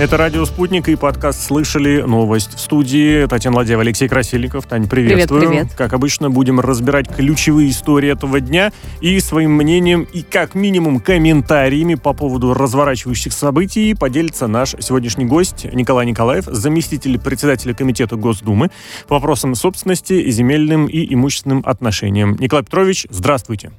Это 0.00 0.16
«Радио 0.16 0.46
Спутник» 0.46 0.88
и 0.88 0.96
подкаст 0.96 1.42
«Слышали 1.42 2.00
новость». 2.00 2.54
В 2.54 2.58
студии 2.58 3.26
Татьяна 3.26 3.58
Ладеева, 3.58 3.82
Алексей 3.82 4.08
Красильников. 4.08 4.64
Тань, 4.64 4.88
приветствую. 4.88 5.42
Привет, 5.42 5.64
привет. 5.64 5.74
Как 5.76 5.92
обычно, 5.92 6.30
будем 6.30 6.58
разбирать 6.58 7.06
ключевые 7.06 7.68
истории 7.68 8.10
этого 8.10 8.40
дня 8.40 8.72
и 9.02 9.20
своим 9.20 9.52
мнением 9.52 10.08
и, 10.10 10.22
как 10.22 10.54
минимум, 10.54 11.00
комментариями 11.00 11.96
по 11.96 12.14
поводу 12.14 12.54
разворачивающих 12.54 13.34
событий 13.34 13.94
поделится 13.94 14.46
наш 14.46 14.74
сегодняшний 14.80 15.26
гость 15.26 15.66
Николай 15.70 16.06
Николаев, 16.06 16.46
заместитель 16.46 17.20
председателя 17.20 17.74
Комитета 17.74 18.16
Госдумы 18.16 18.70
по 19.06 19.16
вопросам 19.16 19.54
собственности, 19.54 20.30
земельным 20.30 20.86
и 20.86 21.12
имущественным 21.12 21.62
отношениям. 21.66 22.36
Николай 22.40 22.64
Петрович, 22.64 23.06
здравствуйте. 23.10 23.70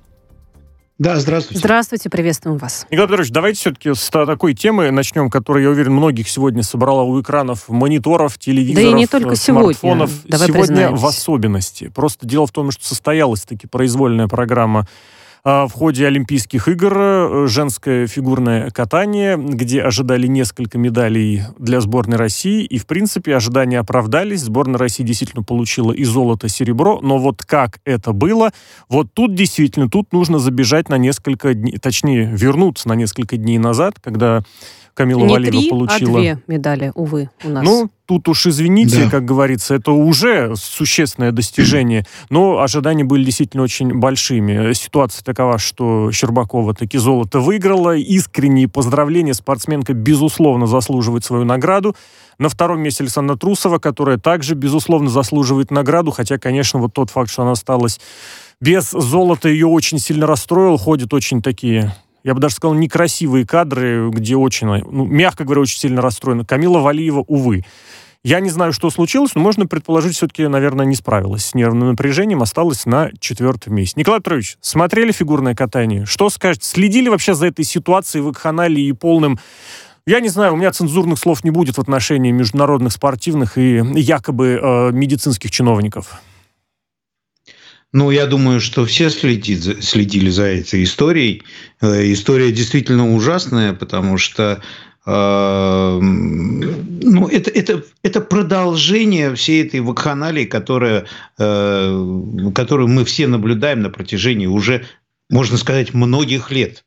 Да, 1.01 1.15
здравствуйте. 1.15 1.57
Здравствуйте, 1.57 2.11
приветствуем 2.11 2.57
вас. 2.57 2.85
Николай 2.91 3.07
Петрович, 3.07 3.31
давайте 3.31 3.59
все-таки 3.59 3.91
с 3.91 4.07
такой 4.11 4.53
темы 4.53 4.91
начнем, 4.91 5.31
которая, 5.31 5.63
я 5.63 5.71
уверен, 5.71 5.93
многих 5.93 6.29
сегодня 6.29 6.61
собрала 6.61 7.01
у 7.01 7.19
экранов 7.19 7.69
мониторов, 7.69 8.37
телевизоров, 8.37 8.83
да 8.83 8.91
и 8.91 8.93
не 8.93 9.07
только 9.07 9.35
смартфонов. 9.35 10.11
Сегодня, 10.11 10.29
Давай 10.29 10.47
сегодня 10.49 10.67
признаемся. 10.67 11.03
в 11.03 11.05
особенности. 11.07 11.87
Просто 11.87 12.27
дело 12.27 12.45
в 12.45 12.51
том, 12.51 12.69
что 12.69 12.85
состоялась 12.85 13.41
таки 13.41 13.65
произвольная 13.65 14.27
программа 14.27 14.87
в 15.43 15.71
ходе 15.73 16.05
Олимпийских 16.05 16.67
игр 16.67 16.93
э, 16.95 17.47
женское 17.47 18.05
фигурное 18.05 18.69
катание, 18.69 19.37
где 19.37 19.81
ожидали 19.81 20.27
несколько 20.27 20.77
медалей 20.77 21.41
для 21.57 21.81
сборной 21.81 22.17
России, 22.17 22.63
и, 22.63 22.77
в 22.77 22.85
принципе, 22.85 23.35
ожидания 23.35 23.79
оправдались. 23.79 24.41
Сборная 24.41 24.77
России 24.77 25.03
действительно 25.03 25.41
получила 25.41 25.91
и 25.93 26.03
золото, 26.03 26.45
и 26.45 26.49
серебро, 26.49 26.99
но 27.01 27.17
вот 27.17 27.43
как 27.43 27.79
это 27.85 28.11
было, 28.11 28.51
вот 28.87 29.13
тут 29.13 29.33
действительно, 29.33 29.89
тут 29.89 30.13
нужно 30.13 30.37
забежать 30.37 30.89
на 30.89 30.99
несколько 30.99 31.55
дней, 31.55 31.77
точнее, 31.79 32.29
вернуться 32.31 32.87
на 32.87 32.93
несколько 32.93 33.37
дней 33.37 33.57
назад, 33.57 33.95
когда 33.99 34.43
Камила 34.93 35.25
Не 35.25 35.33
Валиева 35.33 35.57
три, 35.59 35.69
получила... 35.69 36.17
а 36.17 36.21
две 36.21 36.39
медали, 36.47 36.91
увы, 36.95 37.29
у 37.43 37.49
нас. 37.49 37.63
Ну, 37.63 37.89
тут 38.05 38.27
уж 38.27 38.47
извините, 38.47 39.05
Да. 39.05 39.09
как 39.09 39.25
говорится, 39.25 39.73
это 39.75 39.91
уже 39.91 40.53
существенное 40.55 41.31
достижение, 41.31 42.05
но 42.29 42.59
ожидания 42.59 43.03
были 43.03 43.23
действительно 43.23 43.63
очень 43.63 43.93
большими. 43.93 44.73
Ситуация 44.73 45.23
такова, 45.23 45.57
что 45.57 46.11
Щербакова 46.11 46.73
таки 46.73 46.97
золото 46.97 47.39
выиграла. 47.39 47.95
Искренние 47.95 48.67
поздравления. 48.67 49.33
Спортсменка, 49.33 49.93
безусловно, 49.93 50.67
заслуживает 50.67 51.23
свою 51.23 51.45
награду. 51.45 51.95
На 52.37 52.49
втором 52.49 52.81
месте 52.81 53.03
Александра 53.03 53.35
Трусова, 53.35 53.77
которая 53.77 54.17
также, 54.17 54.55
безусловно, 54.55 55.09
заслуживает 55.09 55.71
награду, 55.71 56.11
хотя, 56.11 56.37
конечно, 56.37 56.79
вот 56.79 56.93
тот 56.93 57.09
факт, 57.11 57.29
что 57.29 57.43
она 57.43 57.51
осталась 57.51 57.99
без 58.59 58.89
золота, 58.91 59.47
ее 59.47 59.67
очень 59.67 59.99
сильно 59.99 60.27
расстроил. 60.27 60.77
Ходят 60.77 61.13
очень 61.13 61.41
такие 61.41 61.93
я 62.23 62.33
бы 62.33 62.39
даже 62.39 62.55
сказал, 62.55 62.75
некрасивые 62.75 63.45
кадры, 63.45 64.09
где 64.11 64.35
очень, 64.35 64.67
ну, 64.67 65.05
мягко 65.05 65.43
говоря, 65.43 65.61
очень 65.61 65.79
сильно 65.79 66.01
расстроена. 66.01 66.45
Камила 66.45 66.79
Валиева, 66.79 67.23
увы. 67.27 67.63
Я 68.23 68.39
не 68.39 68.51
знаю, 68.51 68.71
что 68.71 68.91
случилось, 68.91 69.33
но 69.33 69.41
можно 69.41 69.65
предположить, 69.65 70.15
все-таки, 70.15 70.45
наверное, 70.45 70.85
не 70.85 70.95
справилась 70.95 71.45
с 71.45 71.53
нервным 71.55 71.89
напряжением, 71.89 72.43
осталась 72.43 72.85
на 72.85 73.09
четвертом 73.19 73.73
месте. 73.73 73.99
Николай 73.99 74.19
Петрович, 74.19 74.57
смотрели 74.61 75.11
фигурное 75.11 75.55
катание? 75.55 76.05
Что 76.05 76.29
скажете? 76.29 76.67
Следили 76.67 77.09
вообще 77.09 77.33
за 77.33 77.47
этой 77.47 77.65
ситуацией 77.65 78.21
в 78.21 78.25
вакханалии 78.27 78.83
и 78.83 78.91
полным 78.91 79.39
я 80.07 80.19
не 80.19 80.29
знаю, 80.29 80.53
у 80.53 80.55
меня 80.57 80.71
цензурных 80.71 81.19
слов 81.19 81.43
не 81.43 81.51
будет 81.51 81.77
в 81.77 81.81
отношении 81.81 82.31
международных 82.31 82.91
спортивных 82.91 83.57
и 83.57 83.83
якобы 83.95 84.59
э, 84.61 84.91
медицинских 84.91 85.51
чиновников. 85.51 86.19
Ну, 87.93 88.09
я 88.09 88.25
думаю, 88.25 88.61
что 88.61 88.85
все 88.85 89.09
следит, 89.09 89.83
следили 89.83 90.29
за 90.29 90.43
этой 90.43 90.83
историей. 90.83 91.43
Э, 91.81 92.11
История 92.13 92.51
действительно 92.51 93.13
ужасная, 93.13 93.73
потому 93.73 94.17
что 94.17 94.61
э, 95.05 95.99
ну, 96.01 97.27
это, 97.27 97.49
это, 97.49 97.83
это 98.01 98.21
продолжение 98.21 99.35
всей 99.35 99.65
этой 99.65 99.81
вакханалии, 99.81 100.45
которая, 100.45 101.05
э, 101.37 102.51
которую 102.55 102.87
мы 102.87 103.03
все 103.03 103.27
наблюдаем 103.27 103.81
на 103.81 103.89
протяжении 103.89 104.47
уже, 104.47 104.85
можно 105.29 105.57
сказать, 105.57 105.93
многих 105.93 106.49
лет. 106.49 106.85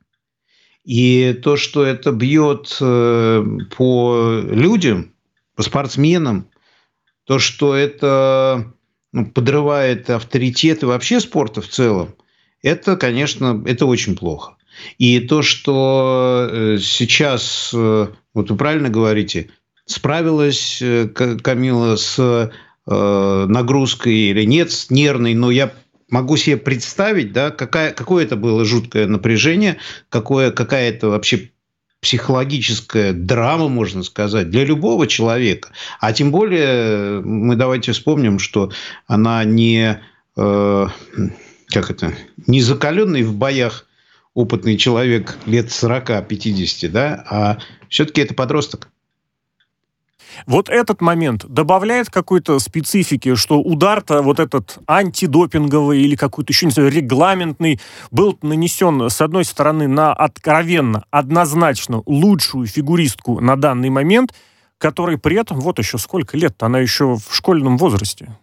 И 0.87 1.39
то, 1.43 1.57
что 1.57 1.85
это 1.85 2.13
бьет 2.13 2.77
по 2.79 4.41
людям, 4.51 5.13
по 5.55 5.63
спортсменам, 5.63 6.49
то, 7.25 7.39
что 7.39 7.75
это 7.75 8.74
ну, 9.15 9.27
подрывает 9.27 10.11
авторитет 10.11 10.83
и 10.83 10.87
вообще 10.87 11.21
спорта 11.21 11.63
в 11.63 11.69
целом, 11.69 12.17
это, 12.63 12.97
конечно, 12.97 13.63
это 13.65 13.87
очень 13.87 14.17
плохо. 14.17 14.57
И 14.99 15.21
то, 15.21 15.41
что 15.41 16.49
э, 16.51 16.79
сейчас, 16.81 17.71
э, 17.73 18.09
вот 18.35 18.51
вы 18.51 18.57
правильно 18.57 18.89
говорите, 18.89 19.51
справилась 19.87 20.83
э, 20.83 21.07
Камила 21.07 21.97
с 21.97 22.53
нагрузкой 22.87 24.15
или 24.15 24.45
нет, 24.45 24.71
с 24.71 24.91
нервной, 24.91 25.33
но 25.33 25.51
я 25.51 25.73
могу 26.11 26.37
себе 26.37 26.59
представить, 26.59 27.33
да, 27.33 27.51
какая, 27.51 27.93
какое 27.93 28.25
это 28.25 28.37
было 28.37 28.63
жуткое 28.67 29.07
напряжение, 29.07 29.79
какое, 30.11 30.51
какая 30.51 30.91
это 30.91 31.09
вообще 31.09 31.51
психологическая 32.05 33.15
драма, 33.15 33.69
можно 33.69 34.03
сказать, 34.03 34.51
для 34.51 34.63
любого 34.63 35.07
человека. 35.07 35.71
А 36.01 36.13
тем 36.13 36.31
более, 36.31 37.23
мы 37.23 37.57
давайте 37.57 37.93
вспомним, 37.93 38.39
что 38.39 38.71
она 39.07 39.43
не, 39.45 40.03
э, 40.37 40.87
как 41.69 41.91
это, 41.91 42.13
не 42.47 42.61
закаленный 42.61 43.23
в 43.23 43.35
боях 43.35 43.87
опытный 44.35 44.77
человек 44.77 45.39
лет 45.47 45.69
40-50, 45.69 46.89
да, 46.89 47.25
а 47.31 47.59
все-таки 47.89 48.21
это 48.21 48.35
подросток. 48.35 48.91
Вот 50.47 50.69
этот 50.69 51.01
момент 51.01 51.45
добавляет 51.47 52.11
какой-то 52.11 52.59
специфики, 52.59 53.35
что 53.35 53.61
удар-то 53.61 54.23
вот 54.23 54.41
этот 54.41 54.79
антидопинговый 54.87 56.03
или 56.03 56.17
какой-то 56.17 56.53
еще, 56.53 56.67
не 56.67 56.73
знаю, 56.73 56.91
регламентный 56.91 57.81
был 58.11 58.39
нанесен, 58.43 59.09
с 59.09 59.21
одной 59.21 59.45
стороны, 59.45 59.89
на 59.89 60.13
откровенно, 60.13 61.05
однозначно 61.11 62.03
лучшую 62.07 62.67
фигуристку 62.67 63.41
на 63.41 63.57
данный 63.57 63.91
момент, 63.91 64.35
которой 64.79 65.19
при 65.19 65.37
этом, 65.37 65.61
вот 65.61 65.79
еще 65.79 65.99
сколько 65.99 66.37
лет 66.37 66.63
она 66.63 66.79
еще 66.79 67.17
в 67.17 67.35
школьном 67.35 67.79
возрасте. 67.79 68.37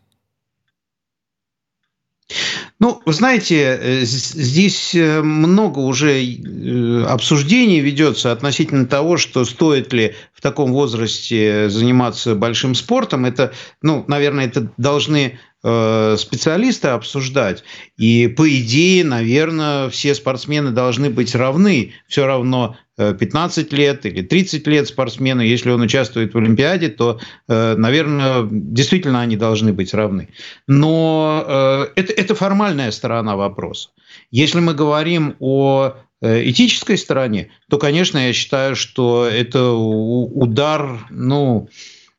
Ну, 2.80 3.02
вы 3.06 3.14
знаете, 3.14 3.78
э, 3.80 4.02
здесь 4.04 4.96
э, 4.96 5.22
много 5.22 5.80
уже 5.80 6.24
э, 6.24 7.04
обсуждений 7.06 7.80
ведется 7.80 8.32
относительно 8.32 8.86
того, 8.86 9.18
что 9.18 9.46
стоит 9.46 9.94
ли 9.94 10.16
в 10.34 10.42
таком 10.42 10.72
возрасте 10.74 11.70
заниматься 11.70 12.36
большим 12.36 12.76
спортом. 12.76 13.26
Это, 13.26 13.54
ну, 13.82 14.04
наверное, 14.08 14.48
это 14.48 14.72
должны 14.78 15.40
специалисты 15.64 16.88
обсуждать. 16.88 17.64
И 17.96 18.28
по 18.28 18.50
идее, 18.50 19.04
наверное, 19.04 19.90
все 19.90 20.16
спортсмены 20.16 20.72
должны 20.72 21.12
быть 21.12 21.36
равны. 21.36 21.94
Все 22.08 22.26
равно 22.26 22.78
э, 22.98 23.14
15 23.14 23.72
лет 23.74 24.06
или 24.08 24.24
30 24.24 24.66
лет 24.66 24.88
спортсмену, 24.88 25.42
если 25.42 25.70
он 25.70 25.82
участвует 25.82 26.34
в 26.34 26.38
Олимпиаде, 26.38 26.90
то, 26.90 27.20
э, 27.48 27.76
наверное, 27.78 28.48
действительно 28.50 29.22
они 29.22 29.38
должны 29.38 29.72
быть 29.72 29.94
равны. 29.94 30.30
Но 30.68 31.46
э, 31.48 31.88
это, 31.96 32.14
это 32.14 32.34
формальная 32.34 32.90
сторона 32.90 33.36
вопроса. 33.36 33.90
Если 34.32 34.60
мы 34.60 34.74
говорим 34.74 35.36
о 35.40 35.94
э, 36.22 36.50
этической 36.50 36.98
стороне, 36.98 37.52
то, 37.70 37.78
конечно, 37.78 38.18
я 38.18 38.34
считаю, 38.34 38.76
что 38.76 39.28
это 39.28 39.72
удар, 39.74 41.06
ну, 41.12 41.70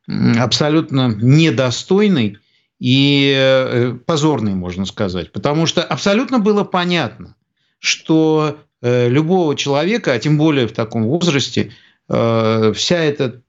абсолютно 0.07 1.15
недостойный 1.21 2.37
и 2.83 3.33
э, 3.33 3.97
позорный, 4.05 4.55
можно 4.55 4.85
сказать. 4.85 5.31
Потому 5.31 5.67
что 5.67 5.81
абсолютно 5.81 6.39
было 6.39 6.65
понятно, 6.65 7.37
что 7.79 8.57
э, 8.81 9.07
любого 9.07 9.55
человека, 9.55 10.11
а 10.11 10.19
тем 10.19 10.37
более 10.37 10.67
в 10.67 10.73
таком 10.73 11.05
возрасте, 11.05 11.71
э, 12.09 12.73
вся 12.75 12.97
эта 12.97 13.41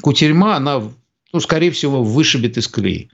кутерьма, 0.00 0.56
она, 0.56 0.82
ну, 1.32 1.38
скорее 1.38 1.70
всего, 1.70 2.02
вышибет 2.02 2.56
из 2.56 2.66
колеи. 2.66 3.12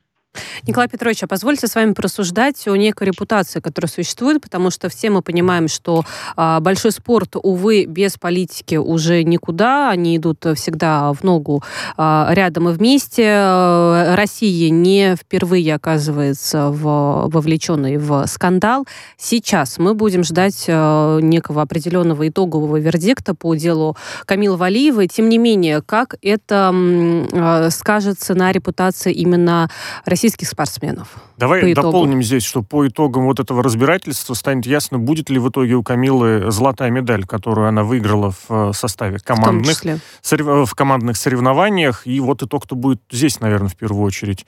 Николай 0.67 0.89
Петрович, 0.89 1.23
а 1.23 1.27
позвольте 1.27 1.67
с 1.67 1.75
вами 1.75 1.93
порассуждать 1.93 2.67
о 2.67 2.77
некой 2.77 3.09
репутации, 3.09 3.61
которая 3.61 3.91
существует, 3.91 4.43
потому 4.43 4.71
что 4.71 4.89
все 4.89 5.11
мы 5.11 5.23
понимаем, 5.23 5.69
что 5.69 6.05
а, 6.37 6.61
большой 6.61 6.93
спорт, 6.93 7.37
увы, 7.43 7.85
без 7.87 8.17
политики 8.19 8.77
уже 8.77 9.23
никуда, 9.23 9.91
они 9.91 10.17
идут 10.17 10.45
всегда 10.57 11.13
в 11.13 11.23
ногу 11.23 11.63
а, 11.97 12.29
рядом 12.33 12.69
и 12.69 12.73
вместе. 12.73 13.23
Э, 13.27 14.15
Россия 14.15 14.71
не 14.71 15.17
впервые 15.17 15.75
оказывается 15.75 16.71
в, 16.71 17.29
вовлеченной 17.29 17.97
в 17.97 18.27
скандал. 18.27 18.87
Сейчас 19.17 19.79
мы 19.79 19.95
будем 19.95 20.25
ждать 20.25 20.65
э, 20.67 21.19
некого 21.23 21.63
определенного 21.63 22.29
итогового 22.29 22.77
вердикта 22.79 23.35
по 23.35 23.55
делу 23.55 23.97
Камилы 24.27 24.57
Валиевой. 24.57 25.09
Тем 25.09 25.29
не 25.29 25.39
менее, 25.39 25.83
как 25.83 26.17
это 26.23 26.73
э, 26.75 27.71
скажется 27.71 28.35
на 28.35 28.53
репутации 28.53 29.13
именно 29.13 29.71
Российской 30.05 30.24
российских 30.25 30.49
спортсменов. 30.49 31.09
Давай 31.37 31.75
дополним 31.75 32.23
здесь, 32.23 32.45
что 32.45 32.63
по 32.63 32.87
итогам 32.89 33.25
вот 33.25 33.41
этого 33.41 33.63
разбирательства 33.63 34.33
станет 34.33 34.65
ясно, 34.65 34.99
будет 34.99 35.29
ли 35.29 35.39
в 35.39 35.51
итоге 35.51 35.75
у 35.75 35.83
Камилы 35.83 36.51
золотая 36.51 36.91
медаль, 36.91 37.27
которую 37.27 37.69
она 37.69 37.85
выиграла 37.85 38.31
в 38.31 38.47
э, 38.49 38.73
составе 38.73 39.19
командных, 39.19 39.83
в, 39.83 40.01
сорев... 40.23 40.71
в 40.71 40.75
командных 40.75 41.19
соревнованиях. 41.19 42.07
И 42.07 42.21
вот 42.21 42.43
итог-то 42.43 42.75
будет 42.75 43.03
здесь, 43.11 43.41
наверное, 43.41 43.69
в 43.69 43.77
первую 43.77 44.03
очередь. 44.03 44.47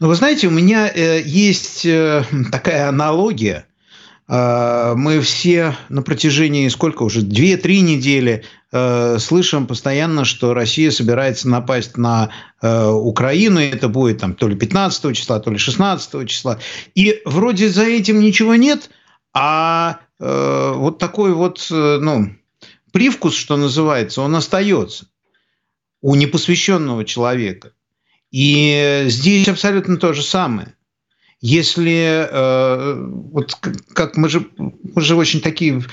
Ну, 0.00 0.08
вы 0.08 0.14
знаете, 0.14 0.48
у 0.48 0.50
меня 0.50 0.88
э, 0.88 1.20
есть 1.22 1.84
э, 1.84 2.24
такая 2.50 2.88
аналогия. 2.88 3.66
Э, 4.26 4.94
мы 4.96 5.20
все 5.20 5.76
на 5.90 6.00
протяжении 6.00 6.66
сколько 6.68 7.02
уже, 7.02 7.20
две-три 7.20 7.82
недели 7.82 8.44
э, 8.72 9.18
слышим 9.18 9.66
постоянно, 9.66 10.24
что 10.24 10.54
Россия 10.54 10.90
собирается 10.90 11.48
напасть 11.48 11.96
на 11.96 12.30
э, 12.60 12.86
Украину, 12.88 13.60
это 13.60 13.88
будет 13.88 14.18
там 14.18 14.34
то 14.34 14.48
ли 14.48 14.56
15 14.56 15.16
числа, 15.16 15.40
то 15.40 15.50
ли 15.50 15.58
16 15.58 16.28
числа. 16.28 16.58
И 16.94 17.20
вроде 17.24 17.68
за 17.68 17.84
этим 17.84 18.20
ничего 18.20 18.54
нет, 18.54 18.90
а 19.32 20.00
э, 20.18 20.72
вот 20.76 20.98
такой 20.98 21.32
вот, 21.32 21.66
э, 21.70 21.98
ну, 22.00 22.34
привкус, 22.92 23.34
что 23.34 23.56
называется, 23.56 24.22
он 24.22 24.34
остается 24.36 25.08
у 26.00 26.14
непосвященного 26.14 27.04
человека. 27.04 27.72
И 28.30 29.04
здесь 29.06 29.48
абсолютно 29.48 29.96
то 29.96 30.12
же 30.12 30.22
самое. 30.22 30.74
Если 31.40 32.28
э, 32.28 33.04
вот 33.32 33.54
как 33.94 34.16
мы 34.16 34.28
же 34.28 34.46
мы 34.58 35.00
же 35.00 35.14
очень 35.14 35.40
такие 35.40 35.84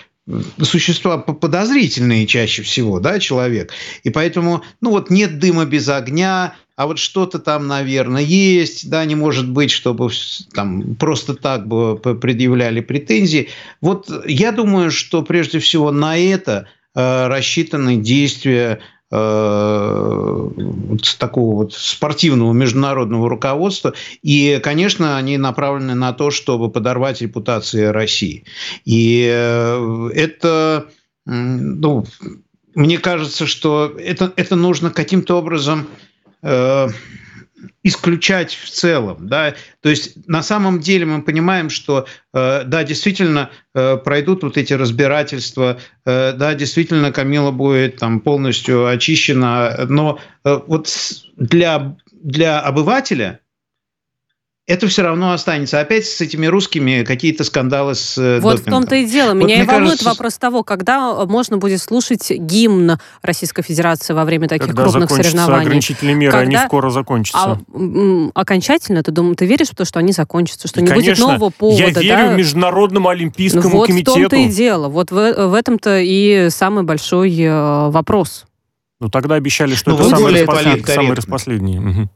существа 0.62 1.18
подозрительные 1.18 2.26
чаще 2.26 2.64
всего, 2.64 3.00
да, 3.00 3.20
человек. 3.20 3.72
И 4.04 4.10
поэтому, 4.10 4.64
ну 4.82 4.92
вот 4.92 5.10
нет 5.10 5.40
дыма 5.40 5.66
без 5.66 5.88
огня, 5.88 6.56
а 6.76 6.88
вот 6.88 7.00
что-то 7.00 7.40
там, 7.40 7.68
наверное, 7.68 8.22
есть, 8.22 8.90
да, 8.90 9.06
не 9.06 9.16
может 9.16 9.50
быть, 9.50 9.72
чтобы 9.72 10.10
там 10.54 10.96
просто 10.96 11.36
так 11.36 11.68
бы 11.68 11.98
предъявляли 11.98 12.82
претензии. 12.82 13.50
Вот 13.82 14.10
я 14.26 14.52
думаю, 14.52 14.92
что 14.92 15.22
прежде 15.22 15.60
всего 15.60 15.92
на 15.92 16.18
это 16.18 16.68
э, 16.96 17.28
рассчитаны 17.28 17.98
действия 17.98 18.80
вот 19.16 21.18
такого 21.18 21.56
вот 21.56 21.74
спортивного 21.74 22.54
международного 22.54 23.30
руководства. 23.30 23.94
И, 24.22 24.60
конечно, 24.64 25.18
они 25.18 25.38
направлены 25.38 25.96
на 25.96 26.14
то, 26.14 26.32
чтобы 26.32 26.70
подорвать 26.70 27.22
репутацию 27.22 27.92
России. 27.92 28.44
И 28.86 29.28
э, 29.32 30.10
это, 30.14 30.86
ну, 31.26 32.06
мне 32.76 32.98
кажется, 32.98 33.48
что 33.48 33.96
это, 33.98 34.32
это 34.36 34.56
нужно 34.56 34.92
каким-то 34.92 35.38
образом 35.38 35.88
э, 36.42 36.88
исключать 37.84 38.54
в 38.54 38.70
целом. 38.70 39.28
Да? 39.28 39.56
То 39.82 39.90
есть 39.90 40.28
на 40.28 40.44
самом 40.44 40.80
деле 40.80 41.06
мы 41.06 41.22
понимаем, 41.22 41.70
что 41.70 42.08
э, 42.34 42.64
да, 42.66 42.84
действительно 42.84 43.50
э, 43.74 43.98
пройдут 43.98 44.44
вот 44.44 44.58
эти 44.58 44.74
разбирательства, 44.74 45.80
э, 46.06 46.34
да, 46.34 46.54
действительно 46.54 47.12
Камила 47.12 47.52
будет 47.52 47.98
там 47.98 48.20
полностью 48.20 48.88
очищена, 48.88 49.86
но 49.88 50.20
вот 50.44 50.90
для, 51.38 51.98
для 52.12 52.60
обывателя 52.60 53.40
это 54.68 54.88
все 54.88 55.04
равно 55.04 55.32
останется. 55.32 55.80
Опять 55.80 56.08
с 56.08 56.22
этими 56.22 56.48
русскими 56.48 57.04
какие-то 57.04 57.44
скандалы 57.44 57.94
с 57.94 58.18
э, 58.18 58.40
Вот 58.40 58.58
допингом. 58.58 58.72
в 58.72 58.76
том-то 58.76 58.96
и 58.96 59.06
дело. 59.06 59.34
Меня 59.34 59.58
вот, 59.58 59.64
и 59.64 59.68
волнует 59.68 59.90
кажется... 59.90 60.10
вопрос 60.10 60.38
того, 60.38 60.64
когда 60.64 61.26
можно 61.26 61.58
будет 61.58 61.82
слушать 61.82 62.32
гимн 62.32 62.98
Российской 63.22 63.62
Федерации 63.62 64.14
во 64.14 64.26
время 64.26 64.48
таких 64.48 64.68
когда 64.68 64.84
крупных 64.84 65.12
соревнований. 65.12 65.66
ограничительные 65.66 66.16
меры, 66.16 66.32
когда... 66.32 66.60
они 66.60 66.68
скоро 66.68 66.90
закончатся. 66.90 67.60
А, 67.74 68.30
окончательно, 68.34 69.04
ты, 69.04 69.12
думаешь, 69.12 69.38
ты 69.38 69.46
веришь 69.46 69.70
в 69.70 69.76
то, 69.76 69.86
что 69.86 70.00
они 70.00 70.14
закончатся, 70.14 70.68
что 70.68 70.80
и, 70.80 70.84
не 70.84 70.90
конечно, 70.90 71.12
будет 71.12 71.20
нового 71.20 71.52
повода? 71.52 72.02
Я 72.02 72.18
верю 72.18 72.30
да? 72.30 72.34
в 72.34 72.38
Международному 72.38 73.10
Олимпийскому 73.10 73.70
вот 73.70 73.88
комитету. 73.88 74.12
Вот 74.12 74.18
в 74.18 74.22
том-то 74.22 74.36
и 74.38 74.48
дело. 74.48 74.88
Вот 74.88 75.12
в, 75.12 75.48
в 75.48 75.54
этом-то 75.54 76.00
и 76.00 76.48
самый 76.50 76.84
большой 76.84 77.40
э, 77.40 77.90
вопрос. 77.90 78.46
Ну, 79.00 79.10
тогда 79.10 79.36
обещали, 79.36 79.76
что 79.76 79.92
ну, 79.92 79.98
это 79.98 80.10
самый 80.10 80.34
распоследний. 80.34 80.94
Самый 80.94 81.16
распоследний. 81.16 81.78
Угу 81.78 82.10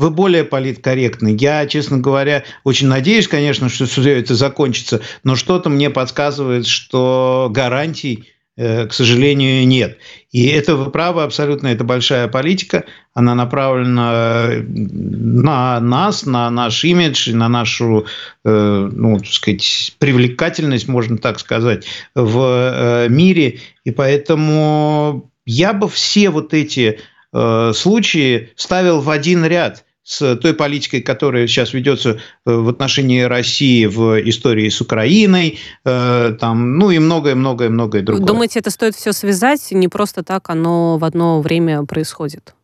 вы 0.00 0.08
более 0.08 0.44
политкорректны. 0.44 1.36
Я, 1.38 1.66
честно 1.66 1.98
говоря, 1.98 2.42
очень 2.64 2.86
надеюсь, 2.86 3.28
конечно, 3.28 3.68
что 3.68 3.84
все 3.84 4.18
это 4.18 4.34
закончится, 4.34 5.02
но 5.24 5.36
что-то 5.36 5.68
мне 5.68 5.90
подсказывает, 5.90 6.66
что 6.66 7.48
гарантий, 7.50 8.32
э, 8.56 8.86
к 8.86 8.94
сожалению, 8.94 9.66
нет. 9.68 9.98
И 10.32 10.46
это 10.46 10.76
вы 10.76 10.90
правы 10.90 11.22
абсолютно, 11.22 11.68
это 11.68 11.84
большая 11.84 12.28
политика, 12.28 12.84
она 13.12 13.34
направлена 13.34 14.46
э, 14.48 14.62
на 14.62 15.78
нас, 15.80 16.24
на 16.24 16.50
наш 16.50 16.82
имидж, 16.82 17.34
на 17.34 17.50
нашу, 17.50 18.06
э, 18.46 18.90
ну, 18.90 19.18
так 19.18 19.28
сказать, 19.28 19.96
привлекательность, 19.98 20.88
можно 20.88 21.18
так 21.18 21.38
сказать, 21.38 21.84
в 22.14 23.06
мире. 23.10 23.58
И 23.84 23.90
поэтому 23.90 25.30
я 25.44 25.74
бы 25.74 25.90
все 25.90 26.30
вот 26.30 26.54
эти 26.54 27.00
случаи 27.32 28.50
ставил 28.56 29.00
в 29.00 29.08
один 29.08 29.44
ряд 29.44 29.84
с 30.10 30.36
той 30.36 30.54
политикой, 30.54 31.02
которая 31.02 31.46
сейчас 31.46 31.72
ведется 31.72 32.10
э, 32.10 32.16
в 32.52 32.68
отношении 32.68 33.22
России 33.22 33.86
в 33.86 34.20
истории 34.28 34.68
с 34.68 34.80
Украиной, 34.80 35.60
э, 35.84 36.36
там, 36.40 36.78
ну 36.78 36.90
и 36.90 36.98
многое-многое-многое 36.98 38.02
другое. 38.02 38.26
Думаете, 38.26 38.58
это 38.58 38.70
стоит 38.70 38.96
все 38.96 39.12
связать? 39.12 39.70
Не 39.70 39.86
просто 39.86 40.24
так 40.24 40.50
оно 40.50 40.98
в 40.98 41.04
одно 41.04 41.40
время 41.40 41.84
происходит? 41.84 42.54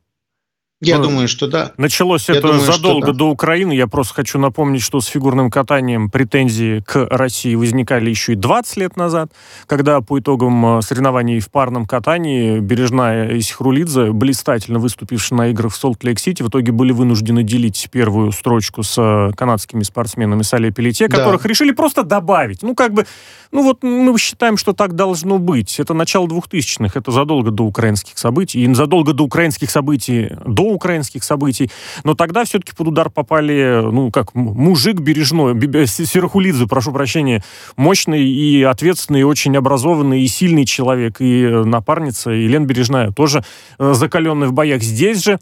Я 0.82 0.99
ну, 0.99 1.05
думаю, 1.05 1.26
что 1.26 1.46
да. 1.46 1.73
Началось 1.78 2.28
Я 2.28 2.34
это 2.34 2.49
думаю, 2.49 2.61
задолго 2.61 3.06
да. 3.06 3.12
до 3.14 3.31
Украины. 3.31 3.73
Я 3.73 3.87
просто 3.87 4.12
хочу 4.12 4.38
напомнить, 4.38 4.82
что 4.82 5.00
с 5.00 5.06
фигурным 5.06 5.50
катанием 5.50 6.11
претензии 6.11 6.81
к 6.81 7.06
России 7.11 7.55
возникали 7.55 8.11
еще 8.11 8.34
и 8.34 8.37
20 8.37 8.76
лет 8.76 8.94
назад, 8.94 9.32
когда 9.67 10.02
по 10.02 10.19
итогам 10.19 10.78
э, 10.78 10.82
соревнований 10.82 11.40
в 11.40 11.50
парном 11.50 11.87
катании 11.87 12.58
Бережная 12.58 13.31
и 13.31 13.40
Сихрулидзе, 13.40 14.12
блистательно 14.12 14.78
выступившие 14.78 15.38
на 15.38 15.49
играх 15.49 15.73
в 15.73 15.76
Солт-Лейк-Сити, 15.76 16.43
в 16.43 16.49
итоге 16.50 16.73
были 16.73 16.93
вынуждены 16.93 17.43
делить 17.43 17.88
первую 17.90 18.32
строчку 18.32 18.82
с 18.82 18.99
э, 18.99 19.32
канадскими 19.34 19.82
спортсменами 19.82 20.43
Сале 20.43 20.73
Пелете, 20.73 21.08
которых 21.08 21.44
да. 21.44 21.49
решили 21.49 21.70
просто 21.70 22.02
добавить. 22.02 22.62
Ну, 22.62 22.75
как 22.75 22.93
бы, 22.93 23.06
ну 23.50 23.62
вот 23.62 23.82
мы 23.82 24.19
считаем, 24.19 24.58
что 24.58 24.75
так 24.75 24.94
должно 24.94 25.38
быть. 25.38 25.81
Это 25.81 25.94
начало 25.94 26.26
2000-х, 26.26 26.99
это 26.99 27.11
задолго 27.12 27.50
до 27.50 27.62
украинских 27.62 28.19
событий. 28.19 28.62
И 28.62 28.75
задолго 28.75 29.14
до 29.14 29.25
украинских 29.25 29.70
событий, 29.70 30.32
до 30.44 30.65
украинских 30.72 31.24
событий. 31.24 31.70
Но 32.04 32.14
тогда 32.14 32.44
все-таки 32.44 32.72
под 32.74 32.88
удар 32.88 33.10
попали, 33.10 33.80
ну, 33.82 34.10
как 34.10 34.34
мужик 34.34 35.00
бережной, 35.00 35.54
Серахулидзе, 35.86 36.66
прошу 36.66 36.92
прощения, 36.92 37.42
мощный 37.76 38.24
и 38.24 38.62
ответственный, 38.62 39.20
и 39.20 39.24
очень 39.24 39.56
образованный 39.56 40.22
и 40.22 40.28
сильный 40.28 40.64
человек. 40.64 41.16
И 41.20 41.46
напарница 41.46 42.30
Елена 42.30 42.64
Бережная 42.64 43.10
тоже 43.10 43.44
э, 43.78 43.92
закаленная 43.94 44.49
в 44.49 44.52
боях. 44.52 44.82
Здесь 44.82 45.23
же 45.23 45.38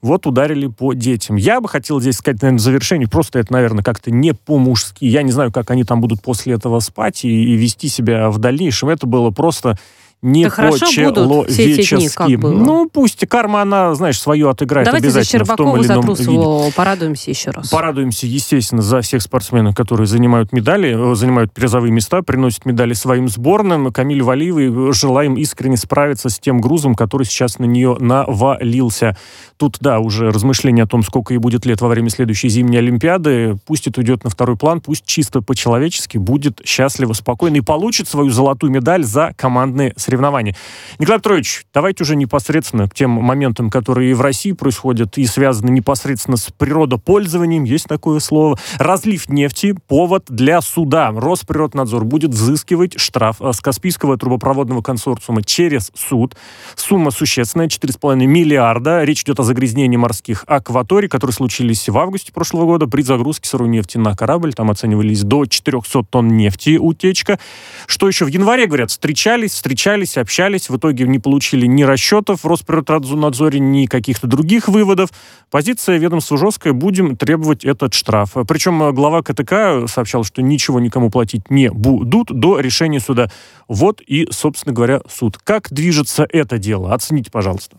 вот 0.00 0.26
ударили 0.26 0.68
по 0.68 0.92
детям. 0.92 1.36
Я 1.36 1.60
бы 1.60 1.68
хотел 1.68 2.00
здесь 2.00 2.16
сказать, 2.16 2.40
наверное, 2.42 2.58
в 2.58 2.62
завершении, 2.62 3.06
просто 3.06 3.40
это, 3.40 3.52
наверное, 3.52 3.82
как-то 3.82 4.10
не 4.10 4.32
по-мужски. 4.32 5.04
Я 5.04 5.22
не 5.22 5.32
знаю, 5.32 5.52
как 5.52 5.70
они 5.70 5.84
там 5.84 6.00
будут 6.00 6.22
после 6.22 6.54
этого 6.54 6.80
спать 6.80 7.24
и, 7.24 7.28
и 7.28 7.56
вести 7.56 7.88
себя 7.88 8.30
в 8.30 8.38
дальнейшем. 8.38 8.90
Это 8.90 9.06
было 9.06 9.30
просто 9.30 9.78
не 10.20 10.44
да 10.44 10.50
по-человечески. 10.50 12.36
Ну, 12.40 12.90
пусть 12.92 13.26
карма, 13.28 13.62
она, 13.62 13.94
знаешь, 13.94 14.20
свою 14.20 14.48
отыграет 14.48 14.86
Давайте 14.86 15.08
обязательно 15.08 15.44
за 15.44 15.52
в 15.52 15.56
том 15.56 15.76
или 15.76 15.86
ином 15.86 16.16
за 16.16 16.22
виде. 16.30 16.72
порадуемся 16.74 17.30
еще 17.30 17.50
раз. 17.50 17.68
Порадуемся, 17.68 18.26
естественно, 18.26 18.82
за 18.82 19.00
всех 19.00 19.22
спортсменов, 19.22 19.76
которые 19.76 20.06
занимают 20.08 20.52
медали, 20.52 21.12
э, 21.12 21.14
занимают 21.14 21.52
призовые 21.52 21.92
места, 21.92 22.22
приносят 22.22 22.66
медали 22.66 22.94
своим 22.94 23.28
сборным. 23.28 23.92
Камиль 23.92 24.22
Валиевой 24.22 24.92
желаем 24.92 25.34
искренне 25.34 25.76
справиться 25.76 26.28
с 26.30 26.38
тем 26.38 26.60
грузом, 26.60 26.96
который 26.96 27.24
сейчас 27.24 27.60
на 27.60 27.64
нее 27.64 27.96
навалился. 28.00 29.16
Тут, 29.56 29.76
да, 29.80 30.00
уже 30.00 30.30
размышления 30.30 30.82
о 30.82 30.86
том, 30.86 31.02
сколько 31.04 31.32
ей 31.32 31.38
будет 31.38 31.64
лет 31.64 31.80
во 31.80 31.88
время 31.88 32.10
следующей 32.10 32.48
зимней 32.48 32.78
Олимпиады. 32.78 33.56
Пусть 33.66 33.86
это 33.86 34.00
уйдет 34.00 34.24
на 34.24 34.30
второй 34.30 34.56
план, 34.56 34.80
пусть 34.80 35.04
чисто 35.04 35.42
по-человечески 35.42 36.18
будет 36.18 36.60
счастливо, 36.64 37.12
спокойно 37.12 37.56
и 37.56 37.60
получит 37.60 38.08
свою 38.08 38.30
золотую 38.30 38.72
медаль 38.72 39.04
за 39.04 39.32
командные 39.36 39.94
соревнований. 40.08 40.56
Николай 40.98 41.18
Петрович, 41.18 41.66
давайте 41.74 42.02
уже 42.02 42.16
непосредственно 42.16 42.88
к 42.88 42.94
тем 42.94 43.10
моментам, 43.10 43.68
которые 43.68 44.10
и 44.10 44.14
в 44.14 44.22
России 44.22 44.52
происходят, 44.52 45.18
и 45.18 45.26
связаны 45.26 45.70
непосредственно 45.70 46.38
с 46.38 46.50
природопользованием, 46.50 47.64
есть 47.64 47.86
такое 47.86 48.18
слово. 48.20 48.58
Разлив 48.78 49.28
нефти– 49.28 49.74
повод 49.86 50.24
для 50.28 50.62
суда. 50.62 51.10
Росприроднадзор 51.14 52.04
будет 52.04 52.30
взыскивать 52.30 52.98
штраф 52.98 53.36
э, 53.40 53.52
с 53.52 53.60
Каспийского 53.60 54.16
трубопроводного 54.16 54.80
консорциума 54.80 55.42
через 55.42 55.90
суд. 55.94 56.36
Сумма 56.74 57.10
существенная– 57.10 57.66
4,5 57.68 58.16
миллиарда. 58.16 59.04
Речь 59.04 59.22
идет 59.22 59.40
о 59.40 59.42
загрязнении 59.42 59.98
морских 59.98 60.44
акваторий, 60.46 61.08
которые 61.08 61.34
случились 61.34 61.86
в 61.86 61.98
августе 61.98 62.32
прошлого 62.32 62.64
года 62.64 62.86
при 62.86 63.02
загрузке 63.02 63.46
сырой 63.46 63.68
нефти 63.68 63.98
на 63.98 64.16
корабль. 64.16 64.54
Там 64.54 64.70
оценивались 64.70 65.22
до 65.22 65.44
400 65.44 66.04
тонн 66.04 66.28
нефти 66.28 66.78
утечка. 66.78 67.38
Что 67.86 68.08
еще? 68.08 68.24
В 68.24 68.28
январе, 68.28 68.66
говорят, 68.66 68.90
встречались, 68.90 69.52
встречались 69.52 69.97
общались, 69.98 70.16
общались, 70.16 70.68
в 70.68 70.76
итоге 70.76 71.06
не 71.06 71.18
получили 71.18 71.66
ни 71.66 71.82
расчетов 71.82 72.44
в 72.44 72.46
Росприроднадзоре, 72.46 73.58
ни 73.58 73.86
каких-то 73.86 74.26
других 74.26 74.68
выводов. 74.68 75.10
Позиция 75.50 75.98
ведомства 75.98 76.38
жесткая, 76.38 76.72
будем 76.72 77.16
требовать 77.16 77.64
этот 77.64 77.94
штраф. 77.94 78.34
Причем 78.46 78.94
глава 78.94 79.22
КТК 79.22 79.86
сообщал, 79.88 80.24
что 80.24 80.42
ничего 80.42 80.80
никому 80.80 81.10
платить 81.10 81.50
не 81.50 81.70
будут 81.70 82.28
до 82.28 82.60
решения 82.60 83.00
суда. 83.00 83.30
Вот 83.66 84.00
и, 84.00 84.28
собственно 84.30 84.74
говоря, 84.74 85.00
суд. 85.08 85.38
Как 85.38 85.72
движется 85.72 86.26
это 86.30 86.58
дело? 86.58 86.94
Оцените, 86.94 87.30
пожалуйста. 87.30 87.78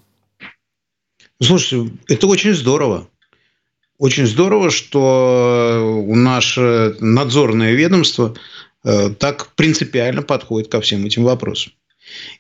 Слушайте, 1.42 1.94
это 2.08 2.28
очень 2.28 2.54
здорово. 2.54 3.08
Очень 3.98 4.28
здорово, 4.28 4.72
что 4.72 6.04
наше 6.08 6.96
надзорное 7.00 7.74
ведомство 7.74 8.34
э, 8.84 9.10
так 9.10 9.54
принципиально 9.56 10.22
подходит 10.22 10.72
ко 10.72 10.80
всем 10.80 11.06
этим 11.06 11.24
вопросам. 11.24 11.74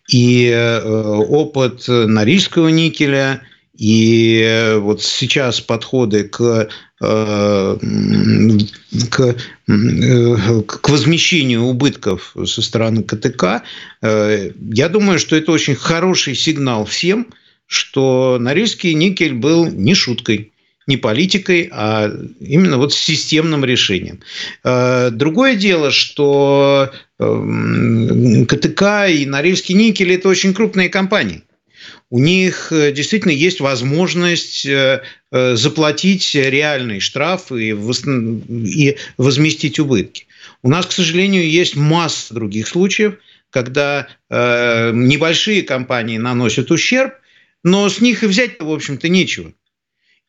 И 0.09 0.47
э, 0.47 0.81
опыт 0.81 1.87
Норильского 1.87 2.69
никеля, 2.69 3.41
и 3.77 4.75
вот 4.79 5.01
сейчас 5.01 5.61
подходы 5.61 6.23
к, 6.25 6.69
э, 7.01 7.77
к, 9.09 9.35
к 10.65 10.89
возмещению 10.89 11.63
убытков 11.63 12.35
со 12.45 12.61
стороны 12.61 13.03
КТК, 13.03 13.63
я 14.01 14.89
думаю, 14.89 15.19
что 15.19 15.35
это 15.37 15.51
очень 15.53 15.75
хороший 15.75 16.35
сигнал 16.35 16.83
всем, 16.85 17.27
что 17.67 18.37
Норильский 18.39 18.93
никель 18.93 19.33
был 19.35 19.67
не 19.67 19.93
шуткой 19.93 20.51
не 20.89 20.97
политикой, 20.97 21.69
а 21.71 22.11
именно 22.41 22.77
вот 22.77 22.93
системным 22.93 23.63
решением. 23.63 24.19
Э, 24.63 25.11
другое 25.11 25.55
дело, 25.55 25.91
что 25.91 26.91
эм, 27.19 28.45
КТК 28.47 29.07
и 29.07 29.25
Норильский 29.25 29.75
никель– 29.75 30.11
это 30.15 30.27
очень 30.27 30.53
крупные 30.53 30.89
компании. 30.89 31.43
У 32.09 32.17
них 32.17 32.71
э, 32.71 32.91
действительно 32.91 33.31
есть 33.31 33.59
возможность 33.59 34.65
э, 34.65 35.03
заплатить 35.31 36.33
реальный 36.33 36.99
штраф 36.99 37.51
и 37.51 37.71
возместить 39.17 39.79
убытки. 39.79 40.25
У 40.63 40.69
нас, 40.69 40.87
к 40.87 40.91
сожалению, 40.91 41.47
есть 41.47 41.75
масса 41.75 42.33
других 42.33 42.67
случаев, 42.67 43.13
когда 43.51 44.07
небольшие 44.29 45.61
компании 45.61 46.17
наносят 46.17 46.71
ущерб, 46.71 47.13
но 47.63 47.89
с 47.89 48.01
них 48.01 48.23
и 48.23 48.27
взять-то, 48.27 48.65
в 48.65 48.71
общем-то, 48.71 49.07
нечего. 49.09 49.53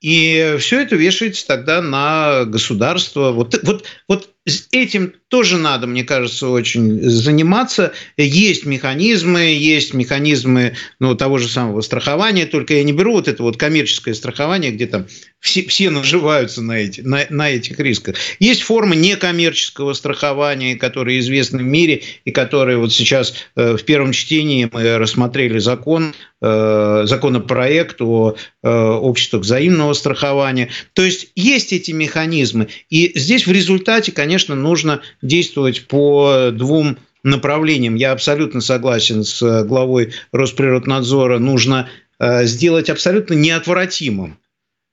И 0.01 0.57
все 0.59 0.81
это 0.81 0.97
вешается 0.97 1.47
тогда 1.47 1.83
на 1.83 2.45
государство. 2.45 3.33
Вот, 3.33 3.55
вот, 3.63 3.85
вот 4.09 4.31
этим 4.73 5.13
тоже 5.29 5.59
надо, 5.59 5.87
мне 5.87 6.03
кажется, 6.03 6.49
очень 6.49 7.01
заниматься. 7.03 7.93
Есть 8.17 8.67
механизмы, 8.67 9.41
есть 9.41 9.95
механизмы 9.95 10.75
ну, 10.99 11.15
того 11.15 11.39
же 11.39 11.49
самого 11.49 11.83
страхования, 11.83 12.47
только 12.47 12.75
я 12.75 12.83
не 12.83 12.93
беру 12.93 13.13
вот 13.13 13.29
это 13.29 13.43
вот 13.43 13.57
коммерческое 13.57 14.15
страхование, 14.15 14.73
где 14.73 14.87
там 14.87 15.07
все, 15.39 15.67
все 15.67 15.91
наживаются 15.91 16.63
на, 16.63 16.73
эти, 16.73 17.01
на, 17.03 17.27
на 17.31 17.51
этих 17.51 17.79
рисках. 17.79 18.17
Есть 18.41 18.63
формы 18.63 18.97
некоммерческого 18.97 19.93
страхования, 19.93 20.75
которые 20.77 21.21
известны 21.21 21.59
в 21.59 21.67
мире 21.67 22.03
и 22.25 22.31
которые 22.31 22.79
вот 22.79 22.93
сейчас 22.93 23.35
э, 23.57 23.77
в 23.77 23.85
первом 23.85 24.13
чтении 24.13 24.69
мы 24.73 24.99
рассмотрели 24.99 25.59
закон, 25.59 26.15
э, 26.43 27.03
законопроект 27.05 28.03
о 28.03 28.35
э, 28.63 28.69
обществах 28.69 29.43
взаимного 29.43 29.93
страхования. 29.93 30.71
То 30.95 31.03
есть 31.03 31.31
есть 31.37 31.73
эти 31.73 31.93
механизмы. 31.93 32.69
И 32.89 33.13
здесь 33.15 33.47
в 33.47 33.53
результате, 33.53 34.13
конечно, 34.13 34.30
нужно 34.55 35.03
действовать 35.23 35.87
по 35.89 36.51
двум 36.53 36.99
направлениям. 37.23 37.97
Я 37.97 38.13
абсолютно 38.13 38.61
согласен 38.61 39.25
с 39.25 39.65
главой 39.65 40.13
Росприроднадзора. 40.33 41.39
Нужно 41.39 41.89
сделать 42.19 42.91
абсолютно 42.91 43.35
неотвратимым 43.35 44.39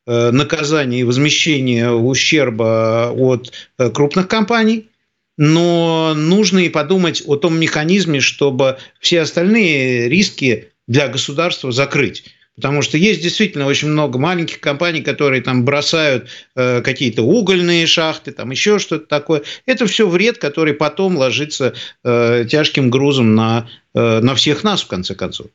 Э, 0.09 0.31
наказание 0.31 1.01
и 1.01 1.03
возмещение 1.03 1.91
ущерба 1.91 3.11
от 3.13 3.51
э, 3.77 3.89
крупных 3.89 4.29
компаний, 4.29 4.87
но 5.35 6.13
нужно 6.15 6.59
и 6.59 6.69
подумать 6.69 7.21
о 7.25 7.35
том 7.35 7.59
механизме, 7.59 8.21
чтобы 8.21 8.77
все 9.01 9.19
остальные 9.19 10.07
риски 10.07 10.69
для 10.87 11.09
государства 11.09 11.73
закрыть. 11.73 12.23
Потому 12.57 12.81
что 12.81 12.97
есть 12.97 13.21
действительно 13.21 13.67
очень 13.67 13.87
много 13.87 14.17
маленьких 14.17 14.59
компаний, 14.59 15.01
которые 15.01 15.43
там 15.43 15.63
бросают 15.63 16.27
э, 16.55 16.81
какие-то 16.81 17.21
угольные 17.21 17.85
шахты, 17.85 18.31
там 18.31 18.49
еще 18.49 18.79
что-то 18.79 19.05
такое. 19.05 19.43
Это 19.67 19.85
все 19.85 20.09
вред, 20.09 20.39
который 20.39 20.73
потом 20.73 21.17
ложится 21.17 21.75
э, 22.03 22.45
тяжким 22.49 22.89
грузом 22.89 23.35
на, 23.35 23.69
э, 23.93 24.19
на 24.21 24.33
всех 24.33 24.63
нас, 24.63 24.81
в 24.81 24.87
конце 24.87 25.13
концов. 25.13 25.47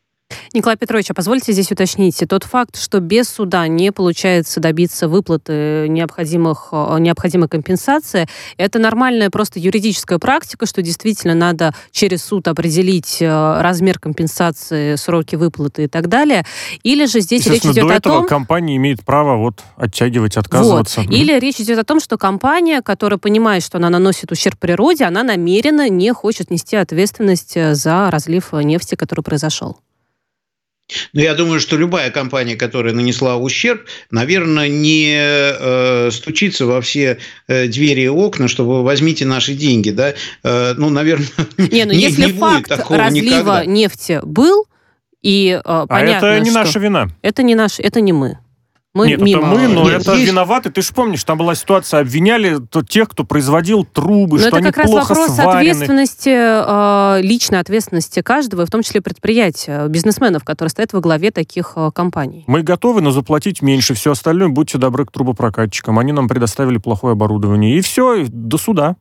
Николай 0.52 0.76
Петрович, 0.76 1.10
а 1.10 1.14
позвольте 1.14 1.52
здесь 1.52 1.70
уточнить. 1.72 2.22
Тот 2.28 2.44
факт, 2.44 2.78
что 2.78 3.00
без 3.00 3.28
суда 3.28 3.66
не 3.68 3.92
получается 3.92 4.60
добиться 4.60 5.08
выплаты 5.08 5.86
необходимых, 5.88 6.68
э, 6.72 6.96
необходимой 6.98 7.48
компенсации, 7.48 8.26
это 8.56 8.78
нормальная 8.78 9.30
просто 9.30 9.58
юридическая 9.58 10.18
практика, 10.18 10.66
что 10.66 10.82
действительно 10.82 11.34
надо 11.34 11.74
через 11.90 12.22
суд 12.24 12.48
определить 12.48 13.18
э, 13.20 13.60
размер 13.60 13.98
компенсации, 13.98 14.96
сроки 14.96 15.36
выплаты 15.36 15.84
и 15.84 15.88
так 15.88 16.08
далее. 16.08 16.44
Или 16.82 17.06
же 17.06 17.20
здесь 17.20 17.46
речь 17.46 17.64
идет 17.64 17.86
до 17.86 17.94
о 17.94 17.96
этого 17.96 18.18
том... 18.18 18.26
компания 18.26 18.76
имеет 18.76 19.04
право 19.04 19.36
вот 19.36 19.62
оттягивать, 19.76 20.36
отказываться. 20.36 21.00
Вот. 21.02 21.10
Или 21.10 21.38
речь 21.38 21.60
идет 21.60 21.78
о 21.78 21.84
том, 21.84 22.00
что 22.00 22.18
компания, 22.18 22.82
которая 22.82 23.18
понимает, 23.18 23.62
что 23.62 23.78
она 23.78 23.90
наносит 23.90 24.30
ущерб 24.32 24.58
природе, 24.58 25.04
она 25.04 25.22
намеренно 25.22 25.88
не 25.88 26.12
хочет 26.12 26.50
нести 26.50 26.76
ответственность 26.76 27.56
э, 27.56 27.74
за 27.74 28.10
разлив 28.10 28.52
нефти, 28.52 28.94
который 28.94 29.22
произошел. 29.22 29.76
Но 31.12 31.20
я 31.20 31.34
думаю, 31.34 31.60
что 31.60 31.76
любая 31.76 32.10
компания, 32.10 32.56
которая 32.56 32.94
нанесла 32.94 33.36
ущерб, 33.36 33.82
наверное, 34.10 34.68
не 34.68 35.16
э, 35.18 36.10
стучится 36.10 36.66
во 36.66 36.80
все 36.80 37.18
э, 37.48 37.66
двери 37.66 38.02
и 38.02 38.08
окна, 38.08 38.48
чтобы 38.48 38.82
возьмите 38.82 39.24
наши 39.24 39.54
деньги, 39.54 39.90
да? 39.90 40.14
Э, 40.42 40.74
ну, 40.76 40.90
наверное, 40.90 41.28
не, 41.58 41.84
ну, 41.84 41.92
не, 41.92 42.00
если 42.00 42.26
не 42.26 42.32
факт 42.32 42.68
будет 42.68 42.78
такого 42.78 42.98
разлива 42.98 43.24
никогда. 43.24 43.64
нефти 43.64 44.20
был, 44.22 44.66
и 45.22 45.60
э, 45.64 45.86
понятно, 45.88 46.32
а 46.32 46.34
это 46.34 46.44
не 46.44 46.50
что 46.50 46.58
наша 46.58 46.78
вина. 46.78 47.08
Это 47.22 47.42
не 47.42 47.54
наш, 47.54 47.78
это 47.78 48.00
не 48.00 48.12
мы. 48.12 48.38
Мы 48.94 49.08
Нет, 49.08 49.22
мимо. 49.22 49.40
это 49.40 49.46
мы, 49.46 49.68
но 49.68 49.84
Нет, 49.84 50.02
это 50.02 50.12
есть- 50.16 50.30
виноваты. 50.30 50.70
Ты 50.70 50.82
же 50.82 50.92
помнишь, 50.92 51.24
там 51.24 51.38
была 51.38 51.54
ситуация, 51.54 52.00
обвиняли 52.00 52.58
то 52.70 52.82
тех, 52.82 53.08
кто 53.08 53.24
производил 53.24 53.84
трубы, 53.84 54.36
Но 54.36 54.38
что 54.40 54.48
это 54.48 54.56
они 54.58 54.66
как 54.66 54.76
раз 54.76 54.90
вопрос 54.90 55.30
сварены. 55.34 55.70
ответственности, 55.70 56.28
э, 56.28 57.22
личной 57.22 57.60
ответственности 57.60 58.20
каждого, 58.20 58.62
и 58.62 58.66
в 58.66 58.70
том 58.70 58.82
числе 58.82 59.00
предприятия, 59.00 59.88
бизнесменов, 59.88 60.44
которые 60.44 60.70
стоят 60.70 60.92
во 60.92 61.00
главе 61.00 61.30
таких 61.30 61.72
э, 61.76 61.90
компаний. 61.94 62.44
Мы 62.46 62.62
готовы, 62.62 63.00
но 63.00 63.12
заплатить 63.12 63.62
меньше. 63.62 63.94
Все 63.94 64.12
остальное 64.12 64.48
будьте 64.50 64.76
добры 64.76 65.06
к 65.06 65.10
трубопрокатчикам. 65.12 65.98
Они 65.98 66.12
нам 66.12 66.28
предоставили 66.28 66.76
плохое 66.76 67.12
оборудование. 67.12 67.78
И 67.78 67.80
все, 67.80 68.26
до 68.28 68.58
суда. 68.58 68.96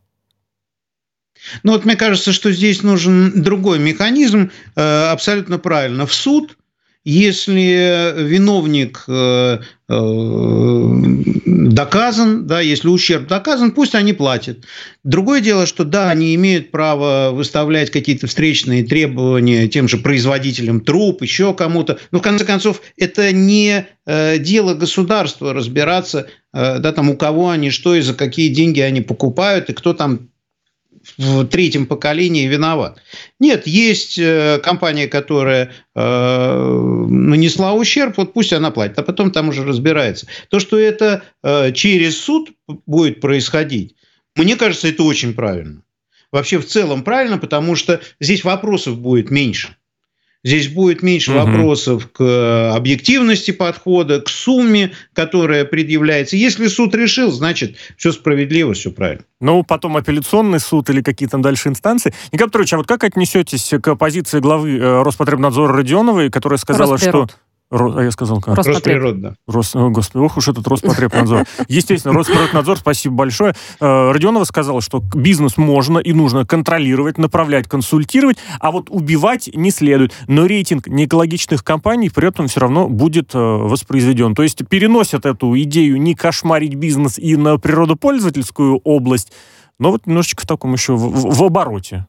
Ну 1.63 1.73
вот 1.73 1.83
мне 1.83 1.97
кажется, 1.97 2.31
что 2.31 2.51
здесь 2.53 2.81
нужен 2.83 3.41
другой 3.41 3.79
механизм, 3.79 4.51
э, 4.75 5.05
абсолютно 5.09 5.57
правильно, 5.57 6.05
в 6.05 6.13
суд, 6.13 6.55
если 7.03 8.13
виновник 8.15 9.05
э, 9.07 9.59
э, 9.89 10.85
доказан, 11.45 12.45
да, 12.45 12.61
если 12.61 12.89
ущерб 12.89 13.27
доказан, 13.27 13.71
пусть 13.71 13.95
они 13.95 14.13
платят. 14.13 14.59
Другое 15.03 15.41
дело, 15.41 15.65
что 15.65 15.83
да, 15.83 16.11
они 16.11 16.35
имеют 16.35 16.69
право 16.69 17.31
выставлять 17.33 17.89
какие-то 17.89 18.27
встречные 18.27 18.83
требования 18.83 19.67
тем 19.67 19.87
же 19.87 19.97
производителям 19.97 20.81
труб, 20.81 21.23
еще 21.23 21.55
кому-то. 21.55 21.97
Но 22.11 22.19
в 22.19 22.21
конце 22.21 22.45
концов, 22.45 22.81
это 22.97 23.31
не 23.31 23.87
э, 24.05 24.37
дело 24.37 24.75
государства 24.75 25.53
разбираться, 25.53 26.27
да, 26.53 26.91
там 26.91 27.09
у 27.09 27.15
кого 27.15 27.49
они 27.49 27.69
что 27.69 27.95
и 27.95 28.01
за 28.01 28.13
какие 28.13 28.49
деньги 28.49 28.81
они 28.81 28.99
покупают, 28.99 29.69
и 29.69 29.73
кто 29.73 29.93
там 29.93 30.30
в 31.17 31.45
третьем 31.45 31.85
поколении 31.85 32.47
виноват. 32.47 33.01
Нет, 33.39 33.67
есть 33.67 34.17
э, 34.17 34.59
компания, 34.63 35.07
которая 35.07 35.71
э, 35.95 37.07
нанесла 37.09 37.73
ущерб, 37.73 38.17
вот 38.17 38.33
пусть 38.33 38.53
она 38.53 38.71
платит, 38.71 38.99
а 38.99 39.03
потом 39.03 39.31
там 39.31 39.49
уже 39.49 39.63
разбирается. 39.63 40.27
То, 40.49 40.59
что 40.59 40.77
это 40.77 41.23
э, 41.43 41.71
через 41.73 42.19
суд 42.19 42.51
будет 42.85 43.21
происходить, 43.21 43.95
мне 44.35 44.55
кажется, 44.55 44.87
это 44.87 45.03
очень 45.03 45.33
правильно. 45.33 45.83
Вообще 46.31 46.59
в 46.59 46.65
целом 46.65 47.03
правильно, 47.03 47.37
потому 47.37 47.75
что 47.75 47.99
здесь 48.19 48.43
вопросов 48.43 48.99
будет 48.99 49.29
меньше. 49.29 49.75
Здесь 50.43 50.69
будет 50.69 51.03
меньше 51.03 51.31
Мгм. 51.31 51.39
вопросов 51.39 52.09
к 52.11 52.75
объективности 52.75 53.51
подхода, 53.51 54.21
к 54.21 54.29
сумме, 54.29 54.91
которая 55.13 55.65
предъявляется. 55.65 56.35
Если 56.35 56.67
суд 56.67 56.95
решил, 56.95 57.31
значит, 57.31 57.75
все 57.95 58.11
справедливо, 58.11 58.73
все 58.73 58.91
правильно. 58.91 59.23
Ну, 59.39 59.63
потом 59.63 59.97
апелляционный 59.97 60.59
суд 60.59 60.89
или 60.89 61.01
какие 61.01 61.29
там 61.29 61.41
дальше 61.41 61.69
инстанции. 61.69 62.13
Николай 62.31 62.49
Петрович, 62.49 62.73
а 62.73 62.77
вот 62.77 62.87
как 62.87 63.03
отнесетесь 63.03 63.71
к 63.81 63.95
позиции 63.95 64.39
главы 64.39 64.77
э, 64.77 65.01
Роспотребнадзора 65.03 65.77
Родионовой, 65.77 66.31
которая 66.31 66.57
сказала, 66.57 66.97
что... 66.97 67.27
Ро, 67.71 67.93
а 67.95 68.03
я 68.03 68.11
сказал 68.11 68.41
как? 68.41 68.57
Роспотреб, 68.57 69.15
да. 69.21 69.33
Рос, 69.47 69.75
о, 69.75 69.89
господи, 69.89 70.23
ох 70.23 70.35
уж 70.35 70.49
этот 70.49 70.67
Роспотребнадзор. 70.67 71.45
Естественно, 71.69 72.13
Роспотребнадзор, 72.13 72.77
спасибо 72.77 73.15
большое. 73.15 73.55
Э, 73.79 74.11
Родионова 74.11 74.43
сказала, 74.43 74.81
что 74.81 75.01
бизнес 75.15 75.55
можно 75.55 75.97
и 75.97 76.11
нужно 76.11 76.45
контролировать, 76.45 77.17
направлять, 77.17 77.69
консультировать, 77.69 78.37
а 78.59 78.71
вот 78.71 78.89
убивать 78.89 79.49
не 79.55 79.71
следует. 79.71 80.13
Но 80.27 80.45
рейтинг 80.45 80.87
неэкологичных 80.87 81.63
компаний 81.63 82.09
при 82.09 82.27
этом 82.27 82.47
все 82.47 82.59
равно 82.59 82.89
будет 82.89 83.33
э, 83.33 83.39
воспроизведен. 83.39 84.35
То 84.35 84.43
есть 84.43 84.67
переносят 84.67 85.25
эту 85.25 85.57
идею 85.61 86.01
не 86.01 86.13
кошмарить 86.13 86.75
бизнес 86.75 87.17
и 87.17 87.37
на 87.37 87.57
природопользовательскую 87.57 88.81
область, 88.83 89.31
но 89.79 89.91
вот 89.91 90.07
немножечко 90.07 90.43
в 90.43 90.45
таком 90.45 90.73
еще 90.73 90.95
в, 90.95 91.35
в 91.35 91.43
обороте. 91.43 92.05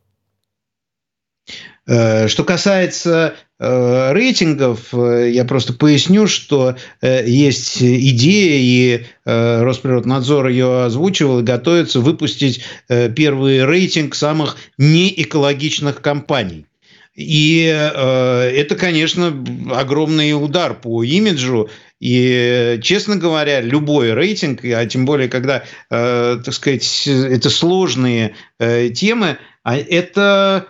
Э, 1.84 2.28
что 2.28 2.44
касается 2.44 3.34
э, 3.58 4.12
рейтингов, 4.12 4.94
э, 4.94 5.30
я 5.32 5.44
просто 5.44 5.72
поясню, 5.72 6.28
что 6.28 6.76
есть 7.02 7.82
идея, 7.82 8.58
и 8.60 9.04
Росприроднадзор 9.24 10.48
ее 10.48 10.84
озвучивал, 10.84 11.40
и 11.40 11.44
готовится 11.44 12.00
выпустить 12.00 12.64
первый 12.88 13.64
рейтинг 13.64 14.14
самых 14.14 14.56
неэкологичных 14.78 16.00
компаний. 16.00 16.66
И 17.14 17.64
это, 17.64 18.74
конечно, 18.74 19.44
огромный 19.70 20.32
удар 20.32 20.74
по 20.74 21.02
имиджу. 21.02 21.68
И, 22.00 22.80
честно 22.82 23.16
говоря, 23.16 23.60
любой 23.60 24.14
рейтинг, 24.14 24.64
а 24.64 24.86
тем 24.86 25.04
более, 25.04 25.28
когда, 25.28 25.62
так 25.90 26.52
сказать, 26.52 27.06
это 27.06 27.50
сложные 27.50 28.34
темы, 28.58 29.36
а 29.64 29.76
это, 29.76 30.66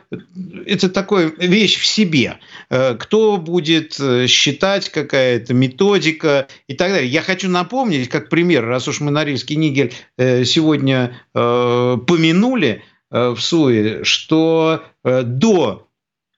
это 0.66 0.90
такая 0.90 1.32
вещь 1.38 1.78
в 1.78 1.87
себе. 1.87 2.38
Э, 2.68 2.94
кто 2.94 3.38
будет 3.38 3.99
э, 3.99 4.26
считать, 4.26 4.90
какая-то 4.90 5.54
методика 5.54 6.46
и 6.66 6.75
так 6.75 6.90
далее. 6.92 7.11
Я 7.11 7.22
хочу 7.22 7.49
напомнить, 7.49 8.08
как 8.08 8.28
пример, 8.28 8.66
раз 8.66 8.88
уж 8.88 9.00
мы 9.00 9.11
Норильский 9.11 9.56
нигель 9.56 9.92
э, 10.18 10.44
сегодня 10.44 11.16
помянули 11.32 12.82
в 13.11 13.37
СУИ, 13.38 14.04
что 14.04 14.84
до 15.04 15.88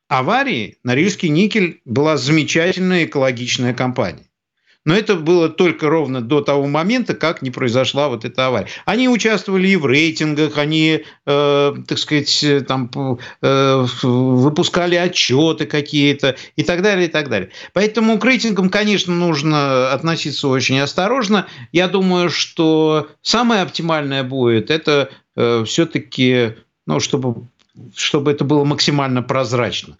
аварии 0.08 0.78
Норильский 0.82 1.28
никель 1.28 1.80
была 1.84 2.16
замечательная 2.16 3.04
экологичная 3.04 3.74
компания. 3.74 4.26
Но 4.84 4.94
это 4.94 5.14
было 5.14 5.48
только 5.48 5.88
ровно 5.88 6.20
до 6.20 6.42
того 6.42 6.66
момента, 6.66 7.14
как 7.14 7.40
не 7.40 7.50
произошла 7.50 8.08
вот 8.08 8.24
эта 8.24 8.46
авария. 8.46 8.68
Они 8.84 9.08
участвовали 9.08 9.68
и 9.68 9.76
в 9.76 9.86
рейтингах, 9.86 10.58
они, 10.58 11.04
э, 11.26 11.74
так 11.88 11.98
сказать, 11.98 12.44
там 12.68 12.90
э, 13.40 13.86
выпускали 14.02 14.96
отчеты 14.96 15.64
какие-то 15.64 16.36
и 16.56 16.62
так 16.62 16.82
далее, 16.82 17.08
и 17.08 17.10
так 17.10 17.30
далее. 17.30 17.50
Поэтому 17.72 18.18
к 18.18 18.24
рейтингам, 18.24 18.68
конечно, 18.68 19.14
нужно 19.14 19.90
относиться 19.90 20.48
очень 20.48 20.78
осторожно. 20.80 21.46
Я 21.72 21.88
думаю, 21.88 22.28
что 22.28 23.08
самое 23.22 23.62
оптимальное 23.62 24.22
будет 24.22 24.70
это 24.70 25.08
э, 25.34 25.64
все-таки, 25.66 26.56
ну, 26.86 27.00
чтобы, 27.00 27.46
чтобы 27.96 28.32
это 28.32 28.44
было 28.44 28.64
максимально 28.64 29.22
прозрачно. 29.22 29.96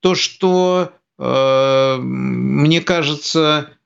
То, 0.00 0.14
что, 0.14 0.92
э, 1.18 1.96
мне 1.98 2.82
кажется, 2.82 3.70
Э, 3.70 3.77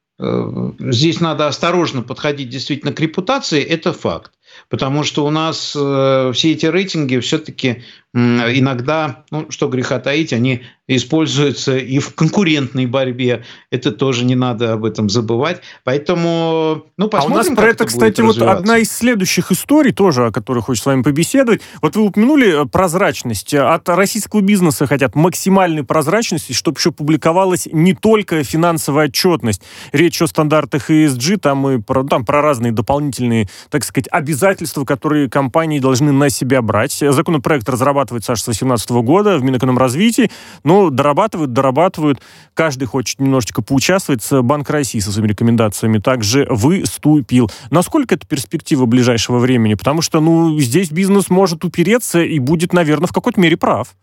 здесь 0.79 1.21
надо 1.21 1.47
осторожно 1.47 2.03
подходить 2.03 2.49
действительно 2.49 2.93
к 2.93 3.01
репутации, 3.01 3.63
это 3.63 3.93
факт. 3.93 4.33
Потому 4.69 5.03
что 5.03 5.25
у 5.25 5.31
нас 5.31 5.75
э, 5.75 6.33
все 6.35 6.53
эти 6.53 6.67
рейтинги 6.67 7.19
все-таки 7.19 7.83
иногда, 8.15 9.25
ну, 9.31 9.47
что 9.51 9.69
греха 9.69 9.99
таить, 9.99 10.35
они 10.35 10.63
используются 10.87 11.79
и 11.79 11.99
в 11.99 12.15
конкурентной 12.15 12.87
борьбе. 12.87 13.45
Это 13.71 13.91
тоже 13.91 14.25
не 14.25 14.35
надо 14.35 14.75
об 14.75 14.85
этом 14.85 15.09
забывать. 15.09 15.63
Поэтому, 15.85 16.85
ну, 16.99 17.09
посмотрим, 17.09 17.33
А 17.33 17.35
у 17.35 17.39
нас 17.39 17.57
про 17.57 17.69
это, 17.69 17.87
кстати, 17.87 18.21
вот 18.21 18.41
одна 18.43 18.79
из 18.79 18.93
следующих 18.93 19.51
историй 19.51 19.93
тоже, 19.93 20.27
о 20.27 20.31
которой 20.31 20.63
хочу 20.63 20.83
с 20.83 20.87
вами 20.87 21.03
побеседовать. 21.03 21.63
Вот 21.81 21.97
вы 21.97 22.03
упомянули 22.03 22.65
э, 22.65 22.67
прозрачность. 22.67 23.55
От 23.55 23.89
российского 23.89 24.43
бизнеса 24.43 24.87
хотят 24.87 25.15
максимальной 25.15 25.85
прозрачности, 25.85 26.53
чтобы 26.53 26.79
еще 26.79 26.93
публиковалась 26.93 27.67
не 27.73 27.95
только 27.95 28.45
финансовая 28.45 29.07
отчетность. 29.07 29.63
Речь 29.93 30.21
о 30.21 30.27
стандартах 30.27 30.91
ESG, 30.91 31.39
там 31.39 31.69
и 31.71 31.81
про, 31.81 32.05
там 32.05 32.27
про 32.27 32.43
разные 32.43 32.73
дополнительные, 32.73 33.49
так 33.71 33.85
сказать, 33.85 34.09
обязательства, 34.11 34.85
которые 34.85 35.31
компании 35.31 35.79
должны 35.79 36.13
на 36.13 36.29
себя 36.29 36.61
брать. 36.61 36.93
Законопроект 36.93 37.69
разрабатывается 37.69 38.02
дорабатывается 38.03 38.33
аж 38.33 38.41
с 38.41 38.45
2018 38.45 38.91
года 38.91 39.39
в 39.39 39.43
Минэкономразвитии. 39.43 40.31
Но 40.65 40.91
дорабатывают, 40.91 41.53
дорабатывают. 41.53 42.21
Каждый 42.55 42.87
хочет 42.87 43.21
немножечко 43.21 43.63
поучаствовать. 43.63 44.27
Банк 44.31 44.69
России 44.71 44.99
со 44.99 45.13
своими 45.13 45.29
рекомендациями 45.29 45.99
также 45.99 46.47
выступил. 46.51 47.51
Насколько 47.71 48.15
это 48.15 48.27
перспектива 48.27 48.87
ближайшего 48.87 49.39
времени? 49.39 49.75
Потому 49.75 50.03
что, 50.03 50.21
ну, 50.21 50.59
здесь 50.59 50.91
бизнес 50.91 51.31
может 51.31 51.65
упереться 51.65 52.23
и 52.23 52.39
будет, 52.39 52.73
наверное, 52.73 53.07
в 53.07 53.13
какой-то 53.13 53.41
мере 53.41 53.57
прав. 53.57 53.95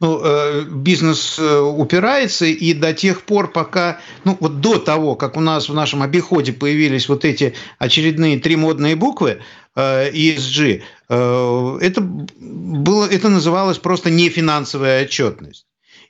Ну, 0.00 0.20
э, 0.22 0.64
бизнес 0.64 1.38
э, 1.38 1.60
упирается, 1.60 2.44
и 2.44 2.74
до 2.74 2.92
тех 2.92 3.22
пор, 3.22 3.50
пока, 3.50 4.00
ну, 4.24 4.36
вот 4.40 4.60
до 4.60 4.78
того, 4.78 5.14
как 5.14 5.36
у 5.36 5.40
нас 5.40 5.68
в 5.68 5.74
нашем 5.74 6.02
обиходе 6.02 6.52
появились 6.52 7.08
вот 7.08 7.24
эти 7.24 7.54
очередные 7.78 8.38
три 8.38 8.56
модные 8.56 8.96
буквы, 8.96 9.40
э, 9.74 10.10
ESG, 10.12 10.82
это, 11.14 12.00
было, 12.00 13.06
это 13.06 13.28
называлось 13.28 13.78
просто 13.78 14.10
нефинансовая 14.10 15.04
отчетность. 15.04 15.66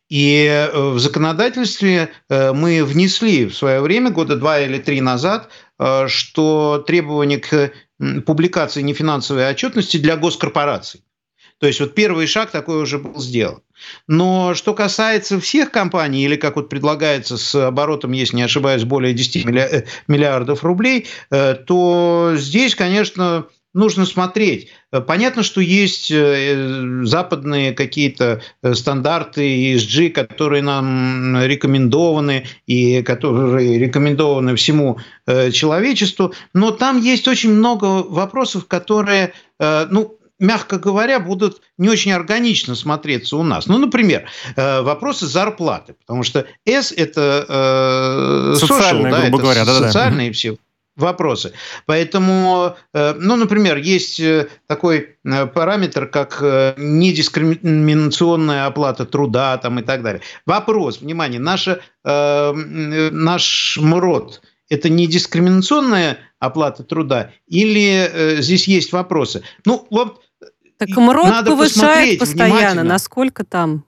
И 0.08 0.68
в 0.74 0.98
законодательстве 0.98 2.10
мы 2.28 2.84
внесли 2.84 3.46
в 3.46 3.56
свое 3.56 3.80
время, 3.80 4.10
года 4.10 4.36
два 4.36 4.60
или 4.60 4.78
три 4.78 5.00
назад, 5.00 5.48
что 6.06 6.84
требование 6.86 7.38
к 7.38 7.72
публикации 8.26 8.82
нефинансовой 8.82 9.48
отчетности 9.48 9.96
для 9.96 10.16
госкорпораций. 10.16 11.02
То 11.62 11.68
есть 11.68 11.78
вот 11.78 11.94
первый 11.94 12.26
шаг 12.26 12.50
такой 12.50 12.82
уже 12.82 12.98
был 12.98 13.20
сделан. 13.20 13.62
Но 14.08 14.52
что 14.54 14.74
касается 14.74 15.38
всех 15.38 15.70
компаний, 15.70 16.24
или 16.24 16.34
как 16.34 16.56
вот 16.56 16.68
предлагается 16.68 17.36
с 17.36 17.54
оборотом, 17.54 18.10
если 18.10 18.34
не 18.34 18.42
ошибаюсь, 18.42 18.82
более 18.82 19.14
10 19.14 19.46
э, 19.46 19.84
миллиардов 20.08 20.64
рублей, 20.64 21.06
э, 21.30 21.54
то 21.54 22.32
здесь, 22.34 22.74
конечно, 22.74 23.46
нужно 23.74 24.06
смотреть. 24.06 24.68
Понятно, 25.06 25.42
что 25.42 25.60
есть 25.60 26.10
э, 26.10 27.02
западные 27.04 27.72
какие-то 27.72 28.42
стандарты 28.72 29.74
ESG, 29.74 30.10
которые 30.10 30.62
нам 30.62 31.42
рекомендованы 31.42 32.46
и 32.66 33.02
которые 33.02 33.78
рекомендованы 33.78 34.56
всему 34.56 34.98
человечеству, 35.52 36.34
но 36.52 36.70
там 36.72 37.00
есть 37.00 37.28
очень 37.28 37.52
много 37.54 37.84
вопросов, 38.02 38.66
которые, 38.66 39.32
ну, 39.58 40.18
мягко 40.42 40.78
говоря, 40.78 41.20
будут 41.20 41.62
не 41.78 41.88
очень 41.88 42.12
органично 42.12 42.74
смотреться 42.74 43.36
у 43.36 43.42
нас. 43.42 43.66
Ну, 43.66 43.78
например, 43.78 44.28
э, 44.56 44.82
вопросы 44.82 45.26
зарплаты, 45.26 45.94
потому 45.94 46.24
что 46.24 46.46
S– 46.66 46.92
это 46.96 47.46
э, 47.48 48.56
социальные, 48.58 49.06
social, 49.06 49.10
да, 49.10 49.20
грубо 49.20 49.38
это 49.38 49.42
говоря, 49.42 49.64
да, 49.64 49.74
социальные 49.74 50.28
да. 50.28 50.34
все 50.34 50.56
вопросы. 50.96 51.52
Поэтому, 51.86 52.76
э, 52.92 53.14
ну, 53.18 53.36
например, 53.36 53.76
есть 53.76 54.20
такой 54.66 55.16
параметр, 55.22 56.06
как 56.06 56.40
недискриминационная 56.76 58.66
оплата 58.66 59.06
труда 59.06 59.56
там, 59.58 59.78
и 59.78 59.82
так 59.82 60.02
далее. 60.02 60.22
Вопрос, 60.46 61.00
внимание, 61.00 61.40
наша, 61.40 61.80
наш 62.04 63.78
МРОД– 63.80 64.42
это 64.68 64.88
не 64.88 65.06
дискриминационная 65.06 66.18
оплата 66.38 66.82
труда 66.82 67.30
или 67.46 68.40
здесь 68.40 68.66
есть 68.66 68.92
вопросы? 68.92 69.42
Ну, 69.64 69.86
вот 69.90 70.22
так 70.78 70.96
МРОД 70.96 71.28
Надо 71.28 71.50
повышает 71.52 72.18
постоянно. 72.18 72.82
Насколько 72.82 73.44
там? 73.44 73.84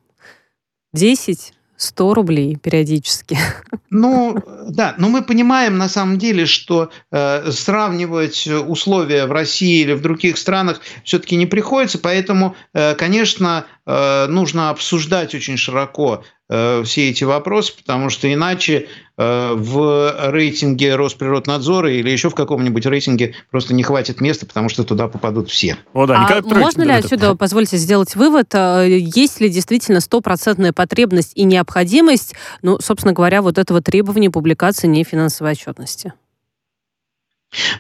10? 0.93 1.54
100 1.77 2.15
рублей 2.15 2.57
периодически. 2.57 3.39
Ну, 3.97 4.37
да, 4.69 4.97
но 4.99 5.09
мы 5.09 5.23
понимаем 5.23 5.79
на 5.79 5.89
самом 5.89 6.19
деле, 6.19 6.47
что 6.47 6.91
э, 7.13 7.53
сравнивать 7.53 8.49
условия 8.49 9.27
в 9.27 9.31
России 9.33 9.83
или 9.83 9.93
в 9.93 10.03
других 10.03 10.37
странах 10.37 10.81
все-таки 11.05 11.37
не 11.37 11.47
приходится, 11.47 11.99
поэтому, 11.99 12.57
э, 12.73 12.97
конечно, 12.97 13.67
нужно 13.87 14.71
обсуждать 14.71 15.35
очень 15.35 15.59
широко 15.59 16.25
Э, 16.51 16.83
все 16.85 17.09
эти 17.09 17.25
вопросы, 17.25 17.73
потому 17.75 18.11
что 18.11 18.31
иначе 18.31 18.89
э, 19.17 19.53
в 19.55 20.31
рейтинге 20.31 20.95
Росприроднадзора 20.95 21.91
или 21.91 22.11
еще 22.11 22.29
в 22.29 22.35
каком-нибудь 22.35 22.85
рейтинге 22.85 23.35
просто 23.51 23.73
не 23.73 23.83
хватит 23.83 24.21
места, 24.21 24.45
потому 24.45 24.69
что 24.69 24.85
туда 24.85 25.09
попадут 25.09 25.51
все. 25.51 25.79
О, 25.95 26.05
да, 26.05 26.29
а 26.29 26.43
можно 26.55 26.83
ли 26.83 26.93
отсюда, 26.93 27.35
позвольте 27.35 27.79
сделать 27.79 28.15
вывод, 28.15 28.55
э, 28.55 28.99
есть 29.01 29.41
ли 29.41 29.49
действительно 29.49 30.01
стопроцентная 30.01 30.75
потребность 30.75 31.33
и 31.35 31.45
необходимость, 31.45 32.35
ну, 32.61 32.79
собственно 32.79 33.15
говоря, 33.15 33.41
вот 33.41 33.57
этого 33.57 33.81
требования 33.81 34.31
публикации 34.31 34.87
нефинансовой 34.87 35.53
отчетности? 35.53 36.13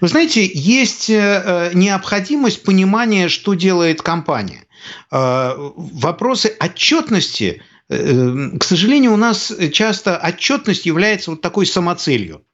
Вы 0.01 0.09
знаете, 0.09 0.49
есть 0.55 1.09
необходимость 1.09 2.63
понимания, 2.63 3.29
что 3.29 3.55
делает 3.55 4.03
компания. 4.03 4.64
Вопросы 5.11 6.57
отчетности– 6.61 7.63
к 7.89 8.63
сожалению, 8.63 9.13
у 9.13 9.17
нас 9.17 9.53
часто 9.73 10.17
отчетность 10.17 10.87
является 10.87 11.31
вот 11.31 11.43
такой 11.43 11.67
самоцелью. 11.67 12.45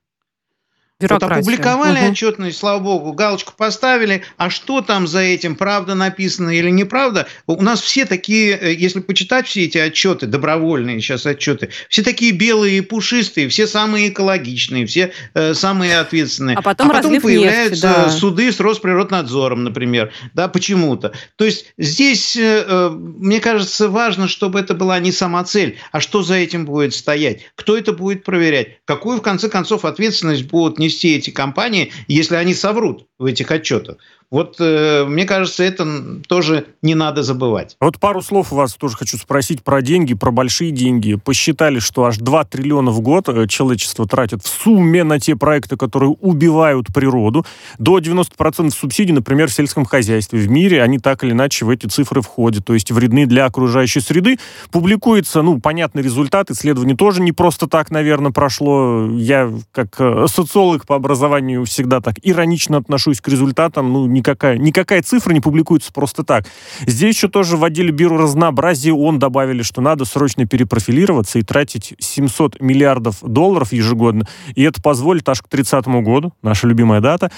Вот 1.01 1.23
опубликовали 1.23 2.01
угу. 2.01 2.11
отчетность, 2.13 2.59
слава 2.59 2.79
богу, 2.81 3.13
галочку 3.13 3.55
поставили, 3.57 4.23
а 4.37 4.51
что 4.51 4.81
там 4.83 5.07
за 5.07 5.21
этим, 5.21 5.57
правда 5.57 5.95
написано 5.95 6.51
или 6.51 6.71
неправда? 6.71 7.27
У 7.47 7.63
нас 7.63 7.81
все 7.81 8.05
такие, 8.05 8.57
э, 8.57 8.75
если 8.75 9.01
почитать 9.01 9.47
все 9.47 9.65
эти 9.65 9.79
отчеты, 9.79 10.27
добровольные 10.27 11.01
сейчас 11.01 11.27
отчеты, 11.27 11.71
все 11.89 12.03
такие 12.03 12.33
белые 12.33 12.79
и 12.79 12.81
пушистые, 12.81 13.49
все 13.49 13.67
самые 13.67 14.09
экологичные, 14.11 14.87
все 14.87 15.13
э, 15.35 15.55
самые 15.55 15.99
ответственные. 15.99 16.57
А 16.57 16.63
потом, 16.63 16.91
а 16.91 16.95
потом 16.95 17.21
появляются 17.21 17.89
нефть, 17.89 18.05
да. 18.05 18.11
суды 18.11 18.53
с 18.53 18.61
Росприроднадзором, 18.61 19.65
например, 19.65 20.13
да, 20.35 20.49
почему-то. 20.49 21.13
То 21.37 21.45
есть 21.45 21.73
здесь, 21.79 22.37
э, 22.37 22.65
э, 22.67 22.91
мне 22.91 23.41
кажется, 23.41 23.89
важно, 23.89 24.29
чтобы 24.29 24.61
это 24.61 24.75
была 24.75 24.99
не 24.99 25.13
сама 25.13 25.45
цель, 25.45 25.79
а 25.93 26.01
что 26.01 26.23
за 26.23 26.35
этим 26.35 26.67
будет 26.67 26.95
стоять, 26.95 27.41
кто 27.55 27.77
это 27.77 27.93
будет 27.93 28.25
проверять, 28.25 28.79
какую, 28.85 29.19
в 29.19 29.23
конце 29.23 29.49
концов, 29.49 29.85
ответственность 29.85 30.45
будут 30.45 30.79
нести 30.79 30.90
нести 30.91 31.17
эти 31.17 31.31
компании, 31.31 31.93
если 32.09 32.35
они 32.35 32.55
соврут 32.55 33.07
в 33.19 33.25
этих 33.25 33.51
отчетах. 33.51 33.99
Вот 34.31 34.57
э, 34.61 35.05
мне 35.07 35.25
кажется, 35.25 35.65
это 35.65 35.85
тоже 36.29 36.67
не 36.83 36.95
надо 36.95 37.25
забывать. 37.25 37.77
Вот 37.81 37.99
пару 37.99 38.23
слов 38.23 38.53
у 38.53 38.57
вас 38.57 38.75
тоже 38.75 38.97
хочу 38.97 39.17
спросить 39.19 39.65
про 39.65 39.83
деньги, 39.83 40.15
про 40.15 40.31
большие 40.31 40.71
деньги. 40.71 41.17
Посчитали, 41.17 41.81
что 41.81 42.05
аж 42.05 42.19
2 42.19 42.45
триллиона 42.45 42.93
в 42.93 43.01
год 43.01 43.29
э, 43.29 43.49
человечество 43.49 44.07
тратит 44.07 44.45
в 44.45 44.47
сумме 44.47 45.03
на 45.03 45.19
те 45.19 45.35
проекты, 45.35 45.77
которые 45.77 46.11
убивают 46.11 46.95
природу. 46.95 47.45
До 47.79 47.99
90% 47.99 48.71
субсидий, 48.71 49.13
например, 49.13 49.49
в 49.49 49.53
сельском 49.53 49.85
хозяйстве. 49.85 50.39
В 50.39 50.49
мире 50.49 50.81
они 50.81 51.01
так 51.01 51.25
или 51.25 51.33
иначе 51.33 51.65
в 51.65 51.71
эти 51.71 51.87
цифры 51.87 52.23
входят, 52.23 52.65
то 52.65 52.75
есть 52.75 52.93
вредны 52.93 53.27
для 53.27 53.47
окружающей 53.47 54.01
среды. 54.01 54.39
Публикуется, 54.71 55.43
ну, 55.43 55.59
понятный 55.59 56.03
результат. 56.05 56.53
Исследование 56.53 56.97
тоже 56.97 57.21
не 57.21 57.33
просто 57.33 57.67
так, 57.67 57.91
наверное, 57.91 58.31
прошло. 58.31 59.09
Я, 59.11 59.53
как 59.73 59.97
э, 59.99 60.27
социолог 60.29 60.87
по 60.87 60.95
образованию, 60.95 61.65
всегда 61.65 62.01
так 62.01 62.15
иронично 62.23 62.77
отношусь 62.77 63.21
к 63.21 63.27
результатам. 63.27 63.93
Ну, 63.93 64.20
никакая, 64.21 64.57
никакая 64.59 65.03
цифра 65.03 65.33
не 65.33 65.41
публикуется 65.41 65.93
просто 65.93 66.25
так. 66.25 66.47
Здесь 66.87 67.17
еще 67.17 67.29
тоже 67.29 67.57
в 67.57 67.65
отделе 67.65 67.91
биоразнообразия 67.91 68.93
он 68.93 69.19
добавили, 69.19 69.63
что 69.63 69.81
надо 69.81 70.05
срочно 70.05 70.47
перепрофилироваться 70.47 71.39
и 71.39 71.43
тратить 71.43 71.95
700 71.99 72.61
миллиардов 72.61 73.17
долларов 73.23 73.73
ежегодно. 73.73 74.27
И 74.55 74.63
это 74.63 74.81
позволит 74.81 75.29
аж 75.29 75.43
к 75.43 75.49
30 75.49 75.87
году, 75.87 76.33
наша 76.43 76.67
любимая 76.67 77.01
дата, 77.01 77.31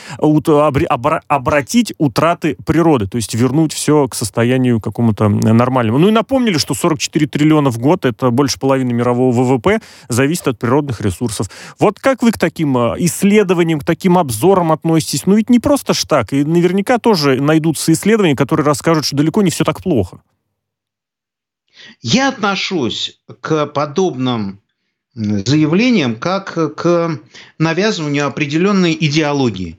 обратить 1.29 1.95
утраты 1.99 2.57
природы, 2.67 3.07
то 3.07 3.17
есть 3.17 3.35
вернуть 3.35 3.73
все 3.73 4.09
к 4.09 4.15
состоянию 4.15 4.81
какому-то 4.81 5.29
нормальному. 5.29 5.99
Ну 5.99 6.09
и 6.09 6.13
напомнили, 6.13 6.59
что 6.59 6.75
44 6.75 7.27
триллиона 7.27 7.71
в 7.71 7.79
год, 7.79 8.05
это 8.05 8.31
больше 8.31 8.59
половины 8.59 8.93
мирового 8.93 9.33
ВВП, 9.33 9.81
зависит 10.09 10.49
от 10.49 10.59
природных 10.59 11.01
ресурсов. 11.01 11.49
Вот 11.79 11.99
как 11.99 12.23
вы 12.23 12.33
к 12.33 12.39
таким 12.39 12.77
а, 12.77 12.95
исследованиям, 12.99 13.81
к 13.81 13.85
таким 13.85 14.19
обзорам 14.19 14.73
относитесь? 14.73 15.27
Ну 15.27 15.35
ведь 15.35 15.51
не 15.51 15.59
просто 15.59 15.95
ж 15.95 16.05
так, 16.05 16.33
и 16.33 16.45
наверняка 16.45 16.72
наверняка 16.73 16.99
тоже 16.99 17.41
найдутся 17.41 17.93
исследования, 17.93 18.35
которые 18.35 18.67
расскажут, 18.67 19.05
что 19.05 19.17
далеко 19.17 19.43
не 19.43 19.51
все 19.51 19.65
так 19.65 19.83
плохо. 19.83 20.23
Я 22.01 22.29
отношусь 22.29 23.21
к 23.41 23.67
подобным 23.67 24.61
заявлениям 25.15 26.17
как 26.17 26.77
к 26.77 27.21
навязыванию 27.59 28.27
определенной 28.27 28.97
идеологии. 28.99 29.79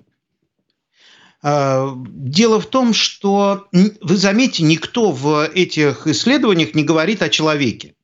А, 1.42 1.94
дело 1.96 2.60
в 2.60 2.68
том, 2.68 2.94
что, 2.94 3.68
вы 3.72 4.18
заметите, 4.18 4.64
никто 4.64 5.12
в 5.12 5.48
этих 5.48 6.08
исследованиях 6.08 6.76
не 6.76 6.84
говорит 6.84 7.22
о 7.22 7.30
человеке. 7.30 7.96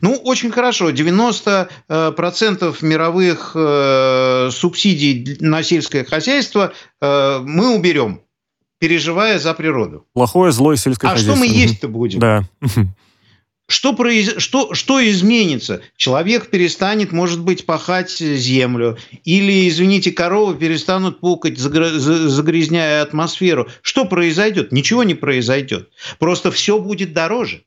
Ну, 0.00 0.14
очень 0.14 0.50
хорошо. 0.50 0.90
90% 0.90 1.68
э, 1.88 2.72
мировых 2.82 3.52
э, 3.54 4.50
субсидий 4.52 5.36
на 5.40 5.62
сельское 5.62 6.04
хозяйство 6.04 6.72
э, 7.00 7.38
мы 7.44 7.74
уберем, 7.74 8.22
переживая 8.78 9.38
за 9.38 9.54
природу. 9.54 10.06
Плохое, 10.12 10.52
злое 10.52 10.76
сельское 10.76 11.08
а 11.08 11.10
хозяйство. 11.10 11.34
А 11.34 11.36
что 11.36 11.44
мы 11.44 11.52
есть-то 11.52 11.88
будем? 11.88 12.20
Да. 12.20 12.44
Что, 13.70 13.92
произ... 13.92 14.38
что, 14.38 14.72
что 14.72 15.06
изменится? 15.06 15.82
Человек 15.98 16.48
перестанет, 16.48 17.12
может 17.12 17.42
быть, 17.42 17.66
пахать 17.66 18.16
землю. 18.16 18.96
Или, 19.24 19.68
извините, 19.68 20.10
коровы 20.10 20.54
перестанут 20.54 21.20
пукать, 21.20 21.58
загрязняя 21.58 23.02
атмосферу. 23.02 23.68
Что 23.82 24.06
произойдет? 24.06 24.72
Ничего 24.72 25.02
не 25.02 25.14
произойдет. 25.14 25.90
Просто 26.18 26.50
все 26.50 26.78
будет 26.78 27.12
дороже. 27.12 27.64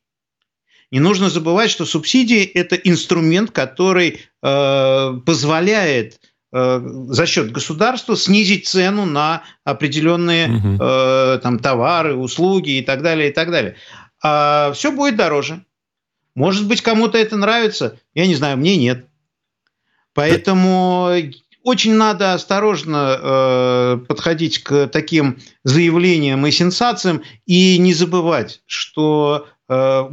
Не 0.91 0.99
нужно 0.99 1.30
забывать, 1.30 1.71
что 1.71 1.86
субсидии– 1.86 2.43
это 2.54 2.75
инструмент, 2.75 3.51
который 3.51 4.19
э, 4.43 5.13
позволяет 5.25 6.19
э, 6.51 6.82
за 7.08 7.25
счет 7.25 7.51
государства 7.51 8.17
снизить 8.17 8.67
цену 8.67 9.06
на 9.06 9.43
определенные 9.63 10.49
угу. 10.49 10.84
э, 10.84 11.39
там, 11.41 11.60
товары, 11.60 12.15
услуги 12.15 12.77
и 12.77 12.82
так 12.82 13.01
далее, 13.04 13.30
и 13.30 13.34
так 13.34 13.51
далее. 13.51 13.75
А 14.21 14.73
все 14.73 14.91
будет 14.91 15.15
дороже. 15.15 15.63
Может 16.36 16.67
быть, 16.67 16.82
кому-то 16.82 17.17
это 17.17 17.38
нравится, 17.38 17.97
я 18.13 18.27
не 18.27 18.36
знаю, 18.36 18.58
мне 18.58 18.75
нет. 18.75 19.06
Поэтому 20.13 21.10
очень 21.63 21.93
надо 21.93 22.34
осторожно 22.34 23.17
э, 23.21 23.97
подходить 24.08 24.63
к 24.63 24.88
таким 24.88 25.39
заявлениям 25.63 26.45
и 26.45 26.51
сенсациям 26.51 27.23
и 27.45 27.77
не 27.77 27.93
забывать, 27.93 28.62
что 28.65 29.47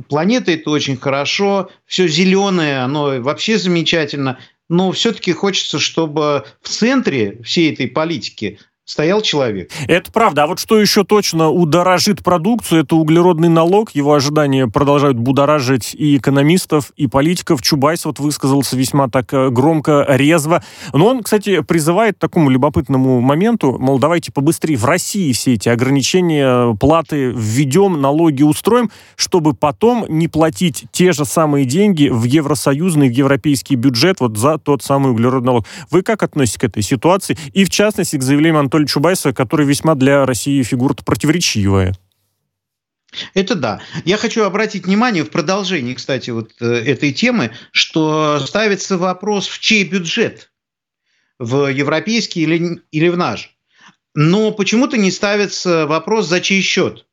планета 0.09 0.53
это 0.53 0.71
очень 0.71 0.97
хорошо, 0.97 1.71
все 1.87 2.07
зеленое, 2.07 2.79
оно 2.79 3.21
вообще 3.21 3.59
замечательно, 3.59 4.38
но 4.68 4.92
все-таки 4.92 5.33
хочется, 5.33 5.79
чтобы 5.79 6.44
в 6.62 6.68
центре 6.68 7.40
всей 7.42 7.73
этой 7.73 7.88
политики 7.88 8.61
стоял 8.88 9.20
человек. 9.20 9.70
Это 9.87 10.11
правда. 10.11 10.44
А 10.44 10.46
вот 10.46 10.59
что 10.59 10.81
еще 10.81 11.05
точно 11.05 11.51
удорожит 11.51 12.24
продукцию, 12.24 12.83
это 12.83 12.96
углеродный 12.96 13.51
налог. 13.51 13.90
Его 13.90 14.14
ожидания 14.14 14.66
продолжают 14.66 15.18
будоражить 15.18 15.94
и 15.94 16.16
экономистов, 16.16 16.90
и 16.96 17.07
политиков. 17.07 17.61
Чубайс 17.61 18.07
вот 18.07 18.18
высказался 18.18 18.77
весьма 18.77 19.09
так 19.09 19.33
э, 19.35 19.51
громко, 19.51 20.07
резво. 20.09 20.64
Но 20.94 21.09
он, 21.09 21.22
кстати, 21.22 21.61
призывает 21.61 22.16
к 22.16 22.18
такому 22.18 22.48
любопытному 22.48 23.20
моменту, 23.20 23.77
мол, 23.79 23.98
давайте 23.98 24.33
побыстрее 24.33 24.79
в 24.79 24.87
России 24.87 25.33
все 25.33 25.55
эти 25.55 25.68
ограничения, 25.68 26.74
платы 26.77 27.31
введем, 27.37 28.01
налоги 28.01 28.42
устроим, 28.42 28.90
чтобы 29.16 29.53
потом 29.53 30.07
не 30.09 30.29
платить 30.29 30.87
те 30.92 31.12
же 31.12 31.27
самые 31.27 31.66
деньги 31.66 32.09
в 32.09 32.24
евросоюзный, 32.24 33.11
в 33.11 33.12
европейский 33.12 33.77
бюджет 33.77 34.20
вот 34.20 34.38
за 34.38 34.57
тот 34.57 34.83
самый 34.83 35.12
углеродный 35.12 35.48
налог. 35.48 35.66
Вы 35.90 36.01
как 36.01 36.22
относитесь 36.22 36.59
к 36.59 36.64
этой 36.64 36.83
ситуации? 36.83 37.37
И, 37.53 37.64
в 37.64 37.70
частности, 37.70 38.16
к 38.16 38.22
заявлению 38.22 38.61
Антона 38.61 38.78
Анатолия 38.79 38.87
Чубайса, 38.87 39.33
который 39.33 39.67
весьма 39.67 39.95
для 39.95 40.25
России 40.25 40.62
фигура 40.62 40.95
противоречивая. 40.95 41.97
Это 43.35 43.55
да. 43.55 43.81
Я 44.05 44.17
хочу 44.19 44.45
обратить 44.45 44.87
внимание 44.87 45.25
в 45.25 45.31
продолжении, 45.31 45.95
кстати, 45.95 46.31
вот 46.31 46.53
э, 46.61 46.67
этой 46.67 47.12
темы, 47.12 47.53
что 47.73 48.38
ставится 48.41 48.99
вопрос, 48.99 49.49
в 49.49 49.59
чей 49.59 49.85
бюджет? 49.85 50.53
В 51.38 51.69
европейский 51.69 52.43
или, 52.43 52.83
или 52.93 53.09
в 53.09 53.17
наш? 53.17 53.57
Но 54.14 54.53
почему-то 54.53 54.97
не 54.97 55.11
ставится 55.11 55.87
вопрос, 55.87 56.29
за 56.29 56.41
чей 56.41 56.61
счет? 56.61 57.07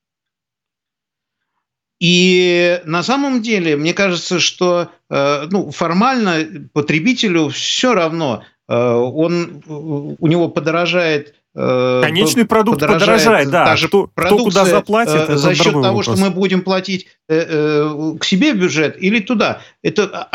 И 2.00 2.82
на 2.86 3.04
самом 3.04 3.42
деле, 3.42 3.78
мне 3.78 3.94
кажется, 3.94 4.40
что 4.40 4.90
э, 5.10 5.48
ну, 5.50 5.72
формально 5.72 6.70
потребителю 6.74 7.50
все 7.50 7.94
равно, 7.94 8.44
э, 8.68 8.76
он, 8.76 9.64
у 9.66 10.28
него 10.28 10.50
подорожает 10.50 11.36
Конечный 11.56 12.46
продукт 12.46 12.82
подорожает, 12.82 13.50
да. 13.50 13.66
Даже 13.66 13.88
кто, 13.88 14.12
кто 14.14 14.38
куда 14.38 14.66
заплатит, 14.66 15.30
э, 15.30 15.38
за 15.38 15.56
счет 15.56 15.72
того, 15.72 15.82
вопрос. 15.82 16.04
что 16.04 16.18
мы 16.18 16.30
будем 16.30 16.62
платить 16.62 17.08
э, 17.30 18.16
к 18.20 18.26
себе 18.26 18.54
в 18.54 18.58
бюджет 18.58 19.02
или 19.02 19.22
туда. 19.22 19.62
Это 19.82 20.28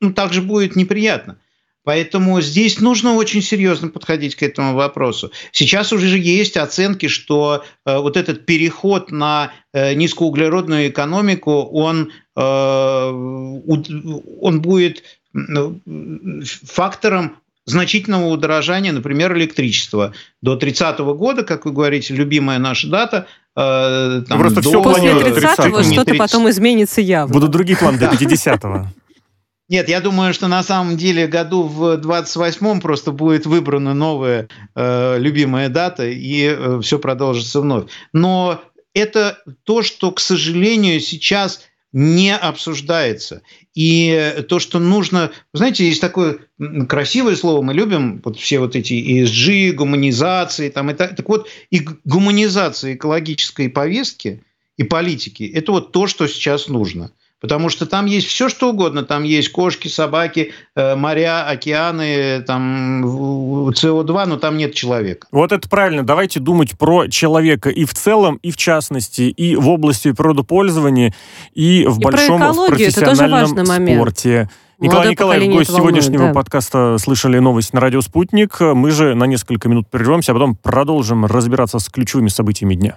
ну, 0.00 0.12
также 0.12 0.40
будет 0.40 0.76
неприятно. 0.76 1.40
Поэтому 1.82 2.40
здесь 2.40 2.78
нужно 2.80 3.14
очень 3.14 3.42
серьезно 3.42 3.88
подходить 3.88 4.36
к 4.36 4.44
этому 4.44 4.74
вопросу. 4.74 5.32
Сейчас 5.50 5.92
уже 5.92 6.16
есть 6.18 6.56
оценки, 6.56 7.08
что 7.08 7.64
вот 7.86 8.16
этот 8.18 8.44
переход 8.44 9.10
на 9.10 9.52
низкоуглеродную 9.72 10.90
экономику, 10.90 11.62
он, 11.62 12.12
он 12.34 13.62
будет 14.60 15.02
ну, 15.32 15.80
фактором 16.44 17.38
значительного 17.68 18.26
удорожания, 18.26 18.92
например, 18.92 19.36
электричества. 19.36 20.12
До 20.42 20.56
30 20.56 20.98
года, 20.98 21.44
как 21.44 21.64
вы 21.64 21.72
говорите, 21.72 22.14
любимая 22.14 22.58
наша 22.58 22.88
дата. 22.88 23.26
Э, 23.56 24.22
там, 24.28 24.38
Просто 24.38 24.62
до... 24.62 24.68
все 24.68 24.82
После 24.82 25.10
30-го 25.10 25.82
что-то 25.82 26.14
потом 26.14 26.48
изменится 26.48 27.00
явно. 27.00 27.32
Будут 27.32 27.50
другие 27.50 27.78
планы 27.78 27.98
до 27.98 28.06
50-го. 28.06 28.88
Нет, 29.68 29.88
я 29.90 30.00
думаю, 30.00 30.32
что 30.32 30.48
на 30.48 30.62
самом 30.62 30.96
деле 30.96 31.26
году 31.26 31.62
в 31.64 31.98
28-м 31.98 32.80
просто 32.80 33.12
будет 33.12 33.44
выбрана 33.44 33.92
новая 33.92 34.48
э, 34.74 35.18
любимая 35.18 35.68
дата, 35.68 36.06
и 36.06 36.44
э, 36.44 36.80
все 36.82 36.98
продолжится 36.98 37.60
вновь. 37.60 37.90
Но 38.14 38.62
это 38.94 39.38
то, 39.64 39.82
что, 39.82 40.10
к 40.10 40.20
сожалению, 40.20 41.00
сейчас 41.00 41.67
не 41.92 42.36
обсуждается. 42.36 43.42
И 43.74 44.44
то, 44.48 44.58
что 44.58 44.78
нужно... 44.78 45.30
Знаете, 45.52 45.86
есть 45.86 46.00
такое 46.00 46.38
красивое 46.88 47.36
слово, 47.36 47.62
мы 47.62 47.74
любим 47.74 48.20
вот 48.24 48.38
все 48.38 48.58
вот 48.58 48.76
эти 48.76 48.92
ESG, 48.92 49.72
гуманизации. 49.72 50.68
Там, 50.68 50.90
это, 50.90 51.08
так 51.08 51.28
вот, 51.28 51.48
и 51.70 51.86
гуманизация 52.04 52.94
экологической 52.94 53.68
повестки 53.68 54.42
и 54.76 54.82
политики– 54.82 55.50
это 55.54 55.72
вот 55.72 55.92
то, 55.92 56.06
что 56.06 56.26
сейчас 56.26 56.68
нужно. 56.68 57.10
Потому 57.40 57.68
что 57.68 57.86
там 57.86 58.06
есть 58.06 58.26
все, 58.26 58.48
что 58.48 58.70
угодно. 58.70 59.04
Там 59.04 59.22
есть 59.22 59.52
кошки, 59.52 59.86
собаки, 59.86 60.52
э, 60.74 60.96
моря, 60.96 61.46
океаны, 61.46 62.42
там 62.42 63.04
СО2, 63.04 64.26
но 64.26 64.38
там 64.38 64.56
нет 64.56 64.74
человека. 64.74 65.28
Вот 65.30 65.52
это 65.52 65.68
правильно. 65.68 66.04
Давайте 66.04 66.40
думать 66.40 66.76
про 66.76 67.06
человека 67.08 67.70
и 67.70 67.84
в 67.84 67.94
целом, 67.94 68.40
и 68.42 68.50
в 68.50 68.56
частности, 68.56 69.22
и 69.22 69.54
в 69.54 69.68
области 69.68 70.10
природопользования, 70.12 71.14
и 71.54 71.84
в 71.86 72.00
и 72.00 72.02
большом 72.02 72.40
про 72.40 72.52
в 72.52 72.66
профессиональном 72.68 73.66
спорте. 73.66 74.50
Николай 74.80 75.10
Николаев, 75.10 75.52
гость 75.52 75.74
сегодняшнего 75.74 76.28
да. 76.28 76.32
подкаста 76.32 76.98
«Слышали 76.98 77.38
новость 77.40 77.72
на 77.72 77.80
радио 77.80 78.00
«Спутник». 78.00 78.60
Мы 78.60 78.92
же 78.92 79.14
на 79.14 79.24
несколько 79.24 79.68
минут 79.68 79.88
прервемся, 79.90 80.30
а 80.32 80.34
потом 80.34 80.54
продолжим 80.54 81.26
разбираться 81.26 81.80
с 81.80 81.88
ключевыми 81.88 82.28
событиями 82.28 82.74
дня. 82.74 82.96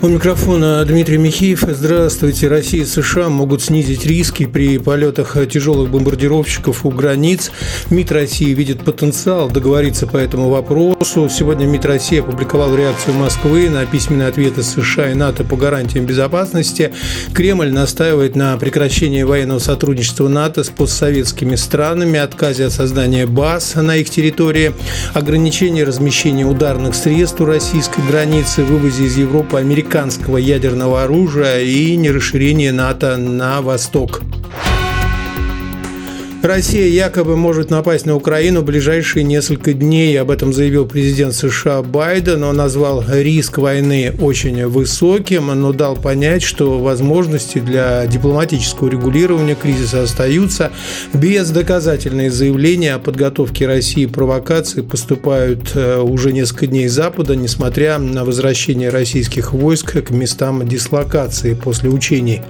У 0.00 0.06
микрофона 0.06 0.84
Дмитрий 0.84 1.18
Михеев. 1.18 1.64
Здравствуйте. 1.66 2.46
Россия 2.46 2.82
и 2.82 2.84
США 2.84 3.28
могут 3.28 3.62
снизить 3.62 4.06
риски 4.06 4.46
при 4.46 4.78
полетах 4.78 5.36
тяжелых 5.50 5.90
бомбардировщиков 5.90 6.86
у 6.86 6.90
границ. 6.90 7.50
МИД 7.90 8.12
России 8.12 8.54
видит 8.54 8.84
потенциал 8.84 9.50
договориться 9.50 10.06
по 10.06 10.16
этому 10.16 10.50
вопросу. 10.50 11.28
Сегодня 11.28 11.66
МИД 11.66 11.86
России 11.86 12.20
опубликовал 12.20 12.76
реакцию 12.76 13.16
Москвы 13.16 13.68
на 13.70 13.84
письменные 13.86 14.28
ответы 14.28 14.62
США 14.62 15.10
и 15.10 15.14
НАТО 15.14 15.42
по 15.42 15.56
гарантиям 15.56 16.06
безопасности. 16.06 16.92
Кремль 17.34 17.72
настаивает 17.72 18.36
на 18.36 18.56
прекращении 18.56 19.24
военного 19.24 19.58
сотрудничества 19.58 20.28
НАТО 20.28 20.62
с 20.62 20.68
постсоветскими 20.68 21.56
странами, 21.56 22.20
отказе 22.20 22.66
от 22.66 22.72
создания 22.72 23.26
баз 23.26 23.74
на 23.74 23.96
их 23.96 24.10
территории, 24.10 24.74
ограничении 25.12 25.82
размещения 25.82 26.46
ударных 26.46 26.94
средств 26.94 27.40
у 27.40 27.46
российской 27.46 28.06
границы, 28.06 28.62
вывозе 28.62 29.06
из 29.06 29.16
Европы 29.16 29.58
американских 29.58 29.87
американского 29.88 30.36
ядерного 30.36 31.04
оружия 31.04 31.60
и 31.60 31.96
не 31.96 32.10
расширение 32.10 32.72
НАТО 32.72 33.16
на 33.16 33.62
восток. 33.62 34.20
Россия 36.42 36.86
якобы 36.86 37.36
может 37.36 37.68
напасть 37.70 38.06
на 38.06 38.14
Украину 38.14 38.60
в 38.60 38.64
ближайшие 38.64 39.24
несколько 39.24 39.72
дней. 39.72 40.18
Об 40.20 40.30
этом 40.30 40.52
заявил 40.52 40.86
президент 40.86 41.34
США 41.34 41.82
Байден. 41.82 42.44
Он 42.44 42.56
назвал 42.56 43.02
риск 43.08 43.58
войны 43.58 44.14
очень 44.20 44.64
высоким, 44.68 45.46
но 45.46 45.72
дал 45.72 45.96
понять, 45.96 46.44
что 46.44 46.78
возможности 46.78 47.58
для 47.58 48.06
дипломатического 48.06 48.88
регулирования 48.88 49.56
кризиса 49.56 50.04
остаются. 50.04 50.70
Без 51.12 51.50
доказательных 51.50 52.32
заявлений 52.32 52.88
о 52.88 53.00
подготовке 53.00 53.66
России 53.66 54.06
провокации 54.06 54.82
поступают 54.82 55.72
э, 55.74 55.98
уже 56.00 56.32
несколько 56.32 56.68
дней 56.68 56.86
Запада, 56.86 57.34
несмотря 57.34 57.98
на 57.98 58.24
возвращение 58.24 58.90
российских 58.90 59.52
войск 59.52 60.04
к 60.04 60.10
местам 60.10 60.68
дислокации 60.68 61.54
после 61.54 61.90
учений. 61.90 62.42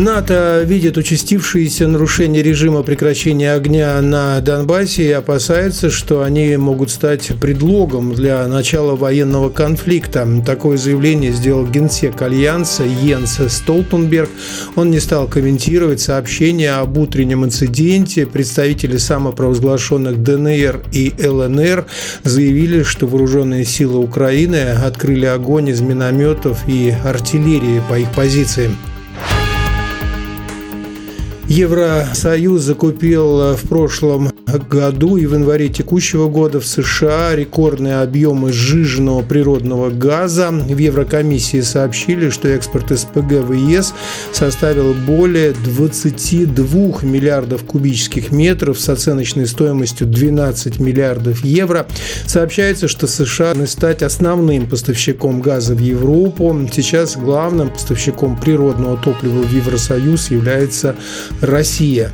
НАТО 0.00 0.62
видит 0.64 0.96
участившиеся 0.96 1.86
нарушения 1.86 2.42
режима 2.42 2.82
прекращения 2.82 3.52
огня 3.52 4.00
на 4.00 4.40
Донбассе 4.40 5.04
и 5.04 5.10
опасается, 5.12 5.90
что 5.90 6.22
они 6.22 6.56
могут 6.56 6.90
стать 6.90 7.30
предлогом 7.38 8.14
для 8.14 8.46
начала 8.48 8.96
военного 8.96 9.50
конфликта. 9.50 10.26
Такое 10.46 10.78
заявление 10.78 11.32
сделал 11.32 11.66
генсек 11.66 12.22
Альянса 12.22 12.84
Йенс 12.84 13.40
Столтенберг. 13.48 14.30
Он 14.74 14.90
не 14.90 15.00
стал 15.00 15.28
комментировать 15.28 16.00
сообщение 16.00 16.72
об 16.72 16.96
утреннем 16.96 17.44
инциденте. 17.44 18.24
Представители 18.24 18.96
самопровозглашенных 18.96 20.22
ДНР 20.22 20.82
и 20.92 21.12
ЛНР 21.18 21.84
заявили, 22.24 22.84
что 22.84 23.06
вооруженные 23.06 23.66
силы 23.66 23.98
Украины 23.98 24.70
открыли 24.70 25.26
огонь 25.26 25.68
из 25.68 25.82
минометов 25.82 26.66
и 26.66 26.94
артиллерии 27.04 27.82
по 27.88 27.98
их 27.98 28.10
позициям. 28.12 28.76
Евросоюз 31.50 32.62
закупил 32.62 33.40
э, 33.40 33.56
в 33.56 33.68
прошлом 33.68 34.30
году 34.58 35.16
и 35.16 35.26
в 35.26 35.34
январе 35.34 35.68
текущего 35.68 36.28
года 36.28 36.60
в 36.60 36.66
США 36.66 37.34
рекордные 37.34 38.00
объемы 38.00 38.52
сжиженного 38.52 39.22
природного 39.22 39.90
газа. 39.90 40.50
В 40.50 40.78
Еврокомиссии 40.78 41.60
сообщили, 41.60 42.30
что 42.30 42.48
экспорт 42.48 42.98
СПГ 42.98 43.44
в 43.44 43.52
ЕС 43.52 43.94
составил 44.32 44.94
более 44.94 45.52
22 45.52 47.02
миллиардов 47.02 47.64
кубических 47.64 48.32
метров 48.32 48.78
с 48.80 48.88
оценочной 48.88 49.46
стоимостью 49.46 50.06
12 50.06 50.80
миллиардов 50.80 51.44
евро. 51.44 51.86
Сообщается, 52.26 52.88
что 52.88 53.06
США 53.06 53.54
стать 53.66 54.02
основным 54.02 54.68
поставщиком 54.68 55.40
газа 55.40 55.74
в 55.74 55.80
Европу. 55.80 56.68
Сейчас 56.72 57.16
главным 57.16 57.70
поставщиком 57.70 58.38
природного 58.38 58.96
топлива 58.96 59.42
в 59.42 59.52
Евросоюз 59.52 60.30
является 60.30 60.96
Россия. 61.40 62.12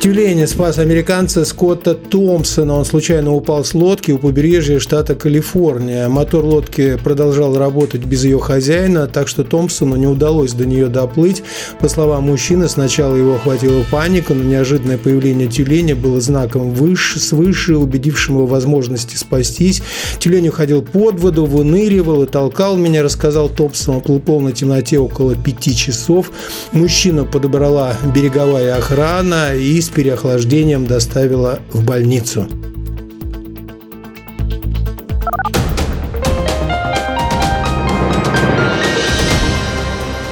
Тюлени 0.00 0.46
спас 0.46 0.78
американца 0.78 1.44
Скотта 1.44 1.94
Томпсона. 1.94 2.74
Он 2.78 2.86
случайно 2.86 3.34
упал 3.34 3.66
с 3.66 3.74
лодки 3.74 4.12
у 4.12 4.18
побережья 4.18 4.78
штата 4.78 5.14
Калифорния. 5.14 6.08
Мотор 6.08 6.42
лодки 6.42 6.96
продолжал 6.96 7.58
работать 7.58 8.06
без 8.06 8.24
ее 8.24 8.38
хозяина, 8.38 9.08
так 9.08 9.28
что 9.28 9.44
Томпсону 9.44 9.96
не 9.96 10.06
удалось 10.06 10.54
до 10.54 10.64
нее 10.64 10.86
доплыть. 10.86 11.42
По 11.80 11.88
словам 11.90 12.28
мужчины, 12.28 12.70
сначала 12.70 13.14
его 13.14 13.34
охватила 13.34 13.84
паника, 13.90 14.32
но 14.32 14.42
неожиданное 14.42 14.96
появление 14.96 15.48
тюленя 15.48 15.94
было 15.94 16.18
знаком 16.22 16.72
выше, 16.72 17.20
свыше, 17.20 17.76
убедившим 17.76 18.36
его 18.36 18.46
возможности 18.46 19.16
спастись. 19.16 19.82
Тюлень 20.18 20.48
уходил 20.48 20.80
под 20.80 21.20
воду, 21.20 21.44
выныривал 21.44 22.22
и 22.22 22.26
толкал 22.26 22.78
меня, 22.78 23.02
рассказал 23.02 23.50
Томпсон. 23.50 23.96
Он 24.06 24.20
плыл 24.20 24.40
на 24.40 24.52
темноте 24.52 24.98
около 24.98 25.34
пяти 25.34 25.76
часов. 25.76 26.32
Мужчину 26.72 27.26
подобрала 27.26 27.98
береговая 28.14 28.76
охрана 28.76 29.54
и 29.54 29.78
переохлаждением 29.90 30.86
доставила 30.86 31.60
в 31.72 31.84
больницу. 31.84 32.46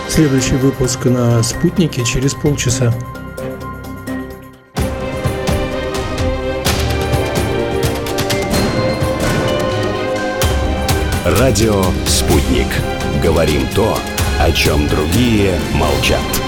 Следующий 0.08 0.56
выпуск 0.56 1.04
на 1.04 1.42
«Спутнике» 1.42 2.04
через 2.04 2.34
полчаса. 2.34 2.92
Радио 11.24 11.84
«Спутник». 12.06 12.66
Говорим 13.22 13.62
то, 13.74 13.96
о 14.40 14.50
чем 14.50 14.88
другие 14.88 15.58
молчат. 15.74 16.47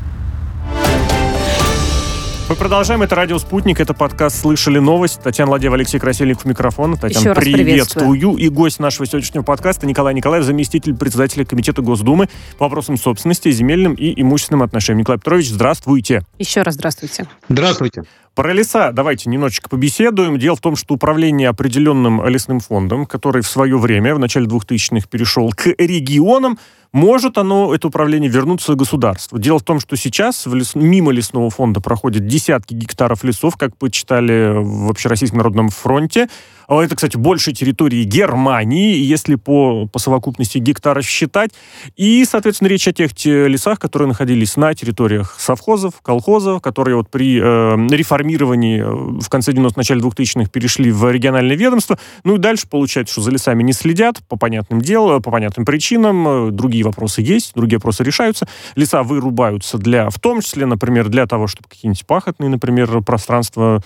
Мы 2.51 2.57
продолжаем. 2.57 3.01
Это 3.01 3.15
«Радио 3.15 3.39
Спутник», 3.39 3.79
это 3.79 3.93
подкаст 3.93 4.41
«Слышали 4.41 4.77
новость». 4.77 5.21
Татьяна 5.21 5.51
Ладева, 5.51 5.75
Алексей 5.75 5.99
Красильников, 5.99 6.43
микрофон. 6.43 6.97
Татьяна, 6.97 7.29
Еще 7.31 7.33
приветствую. 7.33 8.35
И 8.35 8.49
гость 8.49 8.77
нашего 8.77 9.05
сегодняшнего 9.05 9.41
подкаста 9.41 9.87
Николай 9.87 10.13
Николаев, 10.13 10.43
заместитель 10.43 10.93
председателя 10.93 11.45
Комитета 11.45 11.81
Госдумы 11.81 12.27
по 12.57 12.65
вопросам 12.65 12.97
собственности, 12.97 13.49
земельным 13.51 13.93
и 13.93 14.21
имущественным 14.21 14.63
отношениям. 14.63 14.99
Николай 14.99 15.17
Петрович, 15.17 15.47
здравствуйте. 15.47 16.23
Еще 16.39 16.61
раз 16.63 16.73
здравствуйте. 16.73 17.25
Здравствуйте. 17.47 18.03
Про 18.41 18.53
леса 18.53 18.91
давайте 18.91 19.29
немножечко 19.29 19.69
побеседуем. 19.69 20.39
Дело 20.39 20.55
в 20.55 20.61
том, 20.61 20.75
что 20.75 20.95
управление 20.95 21.47
определенным 21.47 22.25
лесным 22.27 22.59
фондом, 22.59 23.05
который 23.05 23.43
в 23.43 23.47
свое 23.47 23.77
время, 23.77 24.15
в 24.15 24.19
начале 24.19 24.47
2000-х, 24.47 25.07
перешел 25.07 25.51
к 25.51 25.67
регионам, 25.77 26.57
может 26.91 27.37
оно, 27.37 27.71
это 27.71 27.89
управление, 27.89 28.31
вернуться 28.31 28.73
государству. 28.73 29.37
Дело 29.37 29.59
в 29.59 29.63
том, 29.63 29.79
что 29.79 29.95
сейчас 29.95 30.47
в 30.47 30.55
лес, 30.55 30.73
мимо 30.73 31.11
лесного 31.11 31.51
фонда 31.51 31.81
проходят 31.81 32.25
десятки 32.25 32.73
гектаров 32.73 33.23
лесов, 33.23 33.57
как 33.57 33.77
почитали 33.77 34.55
в 34.57 34.89
Общероссийском 34.89 35.37
народном 35.37 35.69
фронте. 35.69 36.27
А 36.71 36.81
это, 36.81 36.95
кстати, 36.95 37.17
больше 37.17 37.51
территории 37.51 38.05
Германии, 38.05 38.95
если 38.95 39.35
по, 39.35 39.87
по 39.87 39.99
совокупности 39.99 40.57
гектаров 40.57 41.03
считать. 41.03 41.51
И, 41.97 42.23
соответственно, 42.23 42.69
речь 42.69 42.87
о 42.87 42.93
тех 42.93 43.11
лесах, 43.25 43.77
которые 43.77 44.07
находились 44.07 44.55
на 44.55 44.73
территориях 44.73 45.35
совхозов, 45.37 45.95
колхозов, 46.01 46.61
которые 46.61 46.95
вот 46.95 47.09
при 47.09 47.41
э, 47.41 47.87
реформировании 47.93 48.79
э, 48.79 49.19
в 49.19 49.27
конце 49.27 49.51
90-х, 49.51 49.73
начале 49.75 49.99
2000-х 49.99 50.49
перешли 50.49 50.93
в 50.93 51.11
региональное 51.11 51.57
ведомство. 51.57 51.99
Ну 52.23 52.35
и 52.35 52.37
дальше 52.37 52.69
получается, 52.69 53.11
что 53.11 53.21
за 53.21 53.31
лесами 53.31 53.63
не 53.63 53.73
следят 53.73 54.25
по 54.29 54.37
понятным 54.37 54.79
делам, 54.79 55.21
по 55.21 55.29
понятным 55.29 55.65
причинам. 55.65 56.25
Э, 56.25 56.51
другие 56.51 56.85
вопросы 56.85 57.21
есть, 57.21 57.51
другие 57.53 57.79
вопросы 57.79 58.05
решаются. 58.05 58.47
Леса 58.77 59.03
вырубаются 59.03 59.77
для, 59.77 60.09
в 60.09 60.19
том 60.19 60.39
числе, 60.39 60.65
например, 60.65 61.09
для 61.09 61.27
того, 61.27 61.47
чтобы 61.47 61.67
какие-нибудь 61.67 62.05
пахотные, 62.05 62.49
например, 62.49 63.01
пространства 63.01 63.83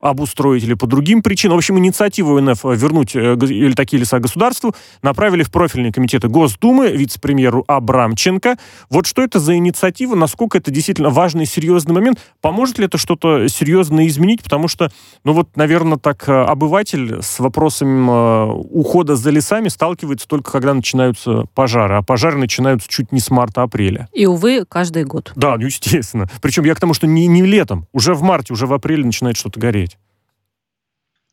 обустроить 0.00 0.64
или 0.64 0.74
по 0.74 0.86
другим 0.86 1.22
причинам. 1.22 1.56
В 1.56 1.58
общем, 1.58 1.78
инициативу 1.78 2.40
НФ 2.40 2.64
вернуть 2.64 3.16
э, 3.16 3.36
или 3.40 3.72
такие 3.72 3.98
леса 3.98 4.18
государству 4.18 4.74
направили 5.02 5.42
в 5.42 5.50
профильные 5.50 5.92
комитеты 5.92 6.28
Госдумы 6.28 6.88
вице-премьеру 6.88 7.64
Абрамченко. 7.66 8.56
Вот 8.90 9.06
что 9.06 9.22
это 9.22 9.38
за 9.38 9.56
инициатива, 9.56 10.14
насколько 10.14 10.58
это 10.58 10.70
действительно 10.70 11.10
важный 11.10 11.44
и 11.44 11.46
серьезный 11.46 11.94
момент, 11.94 12.18
поможет 12.40 12.78
ли 12.78 12.86
это 12.86 12.98
что-то 12.98 13.48
серьезно 13.48 14.06
изменить, 14.06 14.42
потому 14.42 14.68
что, 14.68 14.90
ну 15.24 15.32
вот, 15.32 15.56
наверное, 15.56 15.98
так 15.98 16.28
э, 16.28 16.32
обыватель 16.32 17.22
с 17.22 17.38
вопросом 17.38 18.10
э, 18.10 18.44
ухода 18.70 19.16
за 19.16 19.30
лесами 19.30 19.68
сталкивается 19.68 20.28
только 20.28 20.52
когда 20.52 20.74
начинаются 20.74 21.44
пожары, 21.54 21.96
а 21.96 22.02
пожары 22.02 22.38
начинаются 22.38 22.88
чуть 22.88 23.12
не 23.12 23.20
с 23.20 23.30
марта-апреля. 23.30 24.08
И, 24.12 24.26
увы, 24.26 24.64
каждый 24.68 25.04
год. 25.04 25.32
Да, 25.36 25.56
ну, 25.56 25.66
естественно. 25.66 26.28
Причем 26.40 26.64
я 26.64 26.74
к 26.74 26.80
тому, 26.80 26.94
что 26.94 27.06
не, 27.06 27.26
не 27.26 27.42
летом, 27.42 27.86
уже 27.92 28.14
в 28.14 28.22
марте, 28.22 28.52
уже 28.52 28.66
в 28.66 28.72
апреле 28.72 29.04
начинает 29.04 29.36
что-то 29.36 29.60
гореть. 29.60 29.85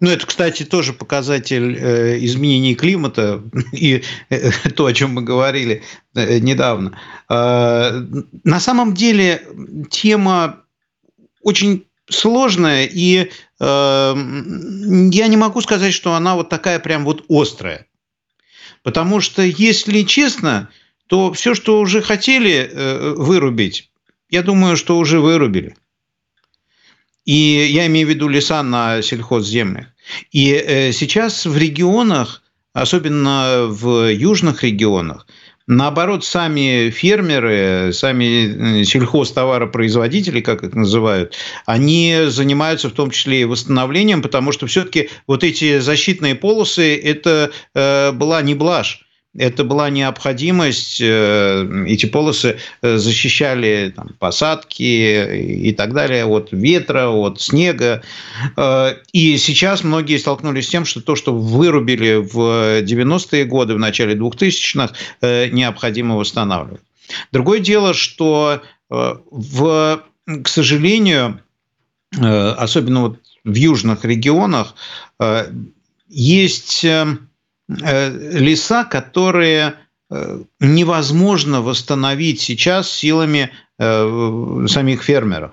Ну, 0.03 0.09
это, 0.09 0.27
кстати, 0.27 0.63
тоже 0.63 0.91
показатель 0.91 1.77
э, 1.77 2.17
изменений 2.25 2.75
климата 2.75 3.41
и 3.71 4.03
э, 4.29 4.51
то, 4.75 4.85
о 4.85 4.91
чем 4.91 5.13
мы 5.13 5.21
говорили 5.21 5.81
э, 6.13 6.39
недавно. 6.39 6.99
Э, 7.29 8.03
на 8.43 8.59
самом 8.59 8.95
деле 8.95 9.47
тема 9.89 10.59
очень 11.41 11.85
сложная, 12.09 12.85
и 12.85 13.31
я 13.59 15.27
не 15.27 15.37
могу 15.37 15.61
сказать, 15.61 15.93
что 15.93 16.15
она 16.15 16.35
вот 16.35 16.49
такая 16.49 16.79
прям 16.79 17.05
вот 17.05 17.23
острая. 17.29 17.87
Потому 18.81 19.21
что, 19.21 19.41
если 19.41 20.01
честно, 20.01 20.69
то 21.07 21.31
все, 21.31 21.53
что 21.55 21.79
уже 21.79 22.01
хотели 22.01 22.69
вырубить, 23.15 23.89
я 24.29 24.43
думаю, 24.43 24.75
что 24.75 24.97
уже 24.97 25.21
вырубили. 25.21 25.77
И 27.25 27.33
я 27.69 27.87
имею 27.87 28.07
в 28.07 28.09
виду 28.09 28.27
леса 28.27 28.61
на 28.63 29.01
сельхозземлях. 29.01 29.87
И 30.31 30.51
э, 30.51 30.91
сейчас 30.91 31.45
в 31.45 31.57
регионах, 31.57 32.43
особенно 32.73 33.67
в 33.67 34.11
южных 34.11 34.63
регионах, 34.63 35.25
Наоборот, 35.65 36.25
сами 36.25 36.89
фермеры, 36.89 37.91
сами 37.93 38.81
э, 38.81 38.83
сельхозтоваропроизводители, 38.83 40.41
как 40.41 40.63
их 40.63 40.73
называют, 40.73 41.37
они 41.65 42.23
занимаются 42.27 42.89
в 42.89 42.91
том 42.91 43.11
числе 43.11 43.41
и 43.41 43.45
восстановлением, 43.45 44.21
потому 44.21 44.51
что 44.51 44.67
все-таки 44.67 45.09
вот 45.25 45.41
эти 45.45 45.79
защитные 45.79 46.35
полосы, 46.35 46.97
это 46.97 47.51
э, 47.73 48.11
была 48.11 48.41
не 48.41 48.55
блажь 48.55 49.02
это 49.35 49.63
была 49.63 49.89
необходимость, 49.89 51.01
э, 51.01 51.85
эти 51.87 52.05
полосы 52.05 52.59
э, 52.81 52.97
защищали 52.97 53.91
там, 53.95 54.09
посадки 54.19 54.83
и 54.83 55.73
так 55.73 55.93
далее 55.93 56.25
от 56.25 56.49
ветра, 56.51 57.09
от 57.09 57.41
снега. 57.41 58.03
Э, 58.55 58.95
и 59.11 59.37
сейчас 59.37 59.83
многие 59.83 60.17
столкнулись 60.17 60.67
с 60.67 60.69
тем, 60.69 60.85
что 60.85 61.01
то, 61.01 61.15
что 61.15 61.33
вырубили 61.33 62.15
в 62.15 62.81
90-е 62.83 63.45
годы, 63.45 63.73
в 63.73 63.79
начале 63.79 64.15
2000-х, 64.15 64.93
необходимо 65.51 66.15
восстанавливать. 66.15 66.81
Другое 67.31 67.59
дело, 67.59 67.93
что, 67.93 68.61
в, 68.89 70.03
к 70.25 70.47
сожалению, 70.47 71.39
особенно 72.11 73.01
вот 73.01 73.19
в 73.43 73.55
южных 73.55 74.05
регионах, 74.05 74.75
есть 76.07 76.85
леса, 77.81 78.83
которые 78.85 79.75
э, 80.09 80.39
невозможно 80.59 81.61
восстановить 81.61 82.41
сейчас 82.41 82.91
силами 82.91 83.51
э, 83.79 84.65
самих 84.67 85.03
фермеров. 85.03 85.51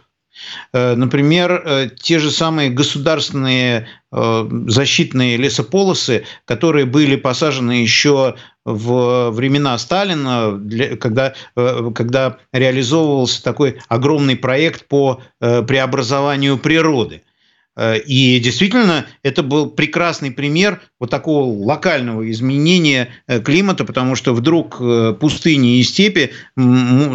Например, 0.73 1.91
те 2.01 2.19
же 2.19 2.31
самые 2.31 2.71
государственные 2.71 3.89
защитные 4.11 5.37
лесополосы, 5.37 6.25
которые 6.47 6.87
были 6.87 7.17
посажены 7.17 7.73
еще 7.73 8.37
в 8.65 9.31
времена 9.33 9.77
Сталина, 9.77 10.59
когда, 10.99 11.35
когда 11.95 12.39
реализовывался 12.53 13.43
такой 13.43 13.81
огромный 13.89 14.37
проект 14.37 14.87
по 14.89 15.21
преобразованию 15.41 16.57
природы. 16.57 17.23
И 18.07 18.39
действительно, 18.41 19.07
это 19.23 19.43
был 19.43 19.71
прекрасный 19.71 20.31
пример 20.31 20.83
вот 20.99 21.09
такого 21.09 21.45
локального 21.65 22.31
изменения 22.31 23.09
э, 23.27 23.41
климата, 23.41 23.87
потому 23.87 24.17
что 24.17 24.35
вдруг 24.35 24.77
э, 24.81 25.15
пустыни 25.19 25.79
и 25.79 25.83
степи 25.83 26.33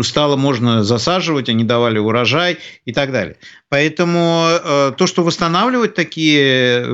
стало 0.03 0.35
можно 0.35 0.83
засаживать, 0.83 1.49
они 1.49 1.63
давали 1.63 1.99
урожай 1.99 2.57
и 2.83 2.93
так 2.93 3.11
далее. 3.11 3.37
Поэтому 3.69 4.47
э, 4.47 4.91
то, 4.97 5.07
что 5.07 5.23
восстанавливать 5.23 5.95
такие 5.95 6.85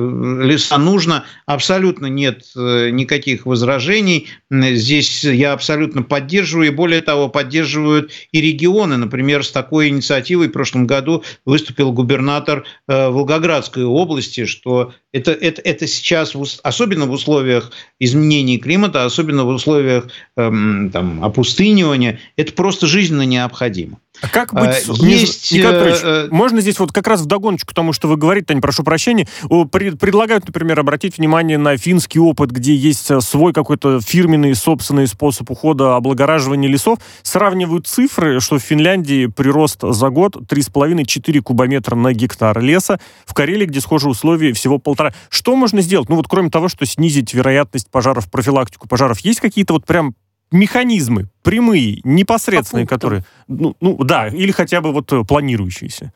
леса 0.42 0.78
нужно, 0.78 1.24
абсолютно 1.46 2.06
нет 2.06 2.44
никаких 2.54 3.46
возражений. 3.46 4.28
Здесь 4.50 5.24
я 5.24 5.52
абсолютно 5.52 6.02
поддерживаю, 6.02 6.68
и 6.68 6.74
более 6.74 7.02
того, 7.02 7.28
поддерживают 7.28 8.10
и 8.32 8.40
регионы. 8.40 8.96
Например, 8.96 9.44
с 9.44 9.50
такой 9.50 9.88
инициативой 9.88 10.48
в 10.48 10.52
прошлом 10.52 10.86
году 10.86 11.24
выступил 11.44 11.92
губернатор 11.92 12.64
Волгоградской 12.86 13.84
области, 13.84 14.46
что 14.46 14.92
это, 15.12 15.32
это, 15.32 15.60
это 15.62 15.86
сейчас, 15.86 16.34
особенно 16.62 17.06
в 17.06 17.12
условиях 17.12 17.70
изменений 18.00 18.58
климата, 18.58 19.04
особенно 19.04 19.44
в 19.44 19.48
условиях 19.48 20.08
эм, 20.36 20.90
там, 20.90 21.22
опустынивания, 21.22 22.18
это 22.36 22.52
просто 22.54 22.86
жизненно 22.86 23.22
необходимо. 23.22 23.98
А 24.20 24.28
как 24.28 24.52
быть? 24.52 24.88
А, 24.88 24.92
есть... 24.92 25.52
Николай 25.52 25.94
э, 26.02 26.28
можно 26.30 26.60
здесь 26.60 26.78
вот 26.78 26.92
как 26.92 27.06
раз 27.06 27.22
в 27.22 27.26
догоночку 27.26 27.74
тому, 27.74 27.92
что 27.92 28.08
вы 28.08 28.16
говорите, 28.16 28.46
Таня, 28.46 28.60
прошу 28.60 28.84
прощения, 28.84 29.26
предлагают, 29.48 30.46
например, 30.46 30.78
обратить 30.78 31.18
внимание 31.18 31.58
на 31.58 31.76
финский 31.76 32.20
опыт, 32.20 32.50
где 32.50 32.74
есть 32.74 33.10
э, 33.10 33.20
свой 33.20 33.52
какой-то 33.52 34.00
фирменный 34.00 34.54
собственный 34.54 35.06
способ 35.06 35.50
ухода, 35.50 35.96
облагораживания 35.96 36.68
лесов. 36.68 36.98
Сравнивают 37.22 37.86
цифры, 37.86 38.40
что 38.40 38.58
в 38.58 38.62
Финляндии 38.62 39.26
прирост 39.26 39.80
за 39.82 40.10
год 40.10 40.36
3,5-4 40.36 41.40
кубометра 41.40 41.96
на 41.96 42.12
гектар 42.12 42.60
леса, 42.60 43.00
в 43.24 43.34
Карелии, 43.34 43.66
где 43.66 43.80
схожие 43.80 44.10
условия, 44.10 44.52
всего 44.52 44.78
полтора. 44.78 45.14
Что 45.30 45.56
можно 45.56 45.80
сделать? 45.80 46.08
Ну 46.08 46.16
вот 46.16 46.26
кроме 46.28 46.50
того, 46.50 46.68
что 46.68 46.84
снизить 46.84 47.32
вероятность 47.32 47.90
пожаров, 47.90 48.30
профилактику 48.30 48.86
пожаров, 48.88 49.20
есть 49.20 49.40
какие-то 49.40 49.72
вот 49.72 49.86
прям 49.86 50.14
механизмы 50.52 51.28
прямые, 51.42 52.00
непосредственные, 52.04 52.86
которые... 52.86 53.24
Ну, 53.48 53.76
ну 53.80 53.96
да, 54.04 54.28
или 54.28 54.52
хотя 54.52 54.80
бы 54.80 54.92
вот 54.92 55.12
э, 55.12 55.24
планирующиеся. 55.24 56.12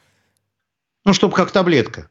Ну, 1.04 1.12
чтобы 1.12 1.34
как 1.34 1.50
таблетка. 1.50 2.08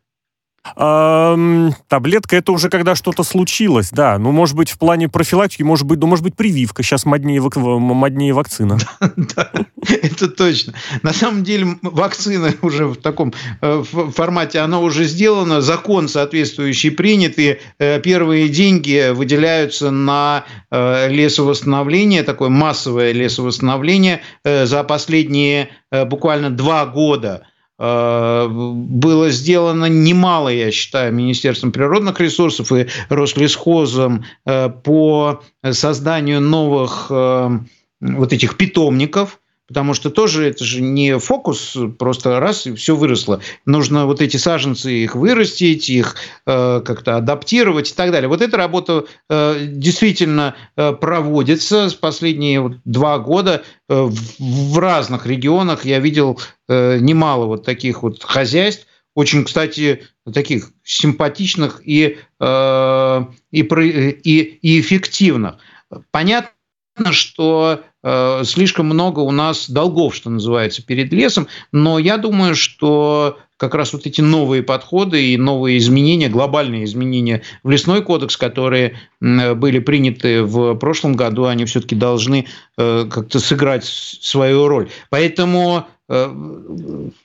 Эм, 0.75 1.75
таблетка 1.87 2.35
это 2.35 2.51
уже 2.51 2.69
когда 2.69 2.95
что-то 2.95 3.23
случилось, 3.23 3.89
да. 3.91 4.17
Ну, 4.17 4.31
может 4.31 4.55
быть, 4.55 4.71
в 4.71 4.79
плане 4.79 5.07
профилактики, 5.07 5.61
может 5.61 5.85
быть, 5.85 5.99
ну, 5.99 6.07
может 6.07 6.23
быть, 6.23 6.35
прививка. 6.35 6.81
Сейчас 6.81 7.05
моднее, 7.05 7.39
вак... 7.39 7.55
моднее 7.55 8.33
вакцина. 8.33 8.77
Да, 9.15 9.51
это 9.87 10.27
точно. 10.27 10.73
На 11.03 11.13
самом 11.13 11.43
деле, 11.43 11.77
вакцина 11.81 12.53
уже 12.61 12.87
в 12.87 12.95
таком 12.95 13.33
э, 13.61 13.83
формате, 13.83 14.59
она 14.59 14.79
уже 14.79 15.05
сделана, 15.05 15.61
закон 15.61 16.07
соответствующий 16.07 16.91
принят, 16.91 17.37
и 17.37 17.59
э, 17.77 17.99
первые 18.01 18.49
деньги 18.49 19.11
выделяются 19.11 19.91
на 19.91 20.45
э, 20.71 21.09
лесовосстановление, 21.09 22.23
такое 22.23 22.49
массовое 22.49 23.11
лесовосстановление 23.11 24.21
за 24.43 24.83
последние 24.83 25.69
буквально 25.91 26.49
два 26.49 26.85
года– 26.85 27.43
было 27.77 29.29
сделано 29.31 29.85
немало, 29.85 30.49
я 30.49 30.71
считаю, 30.71 31.13
Министерством 31.13 31.71
природных 31.71 32.21
ресурсов 32.21 32.71
и 32.71 32.87
Рослесхозом 33.09 34.23
э, 34.45 34.69
по 34.69 35.43
созданию 35.71 36.39
новых 36.39 37.07
э, 37.09 37.49
вот 37.99 38.33
этих 38.33 38.55
питомников, 38.55 39.39
потому 39.67 39.93
что 39.93 40.09
тоже 40.09 40.47
это 40.47 40.63
же 40.63 40.81
не 40.81 41.17
фокус, 41.19 41.75
просто 41.97 42.39
раз 42.39 42.67
и 42.67 42.75
все 42.75 42.95
выросло. 42.95 43.41
Нужно 43.65 44.05
вот 44.05 44.21
эти 44.21 44.37
саженцы 44.37 44.91
их 44.91 45.15
вырастить, 45.15 45.89
их 45.89 46.15
э, 46.45 46.81
как-то 46.85 47.17
адаптировать 47.17 47.91
и 47.91 47.93
так 47.95 48.11
далее. 48.11 48.27
Вот 48.27 48.41
эта 48.41 48.57
работа 48.57 49.05
э, 49.29 49.65
действительно 49.67 50.55
э, 50.75 50.93
проводится 50.93 51.89
с 51.89 51.95
последние 51.95 52.79
два 52.85 53.17
года 53.17 53.63
э, 53.89 53.95
в, 53.95 54.39
в 54.39 54.79
разных 54.79 55.25
регионах. 55.25 55.85
Я 55.85 55.99
видел 55.99 56.39
э, 56.67 56.99
немало 56.99 57.45
вот 57.45 57.65
таких 57.65 58.03
вот 58.03 58.23
хозяйств, 58.23 58.85
очень, 59.15 59.45
кстати, 59.45 60.03
таких 60.31 60.71
симпатичных 60.83 61.81
и, 61.85 62.19
э, 62.39 63.25
и, 63.51 63.61
и, 63.61 64.39
и 64.41 64.81
эффективных. 64.81 65.55
Понятно, 66.11 66.51
что 67.11 67.81
слишком 68.43 68.85
много 68.85 69.19
у 69.21 69.31
нас 69.31 69.69
долгов, 69.69 70.13
что 70.13 70.29
называется, 70.29 70.83
перед 70.83 71.11
лесом, 71.11 71.47
но 71.71 71.97
я 71.97 72.17
думаю, 72.17 72.55
что 72.55 73.39
как 73.57 73.73
раз 73.73 73.93
вот 73.93 74.05
эти 74.05 74.21
новые 74.21 74.63
подходы 74.63 75.33
и 75.33 75.37
новые 75.37 75.77
изменения, 75.77 76.27
глобальные 76.27 76.83
изменения 76.83 77.41
в 77.63 77.69
лесной 77.69 78.01
кодекс, 78.01 78.35
которые 78.37 78.97
были 79.21 79.79
приняты 79.79 80.43
в 80.43 80.75
прошлом 80.75 81.15
году, 81.15 81.45
они 81.45 81.65
все-таки 81.65 81.95
должны 81.95 82.47
э, 82.77 83.05
как-то 83.09 83.39
сыграть 83.39 83.85
свою 83.85 84.67
роль. 84.67 84.89
Поэтому 85.09 85.87
Э, 86.07 86.31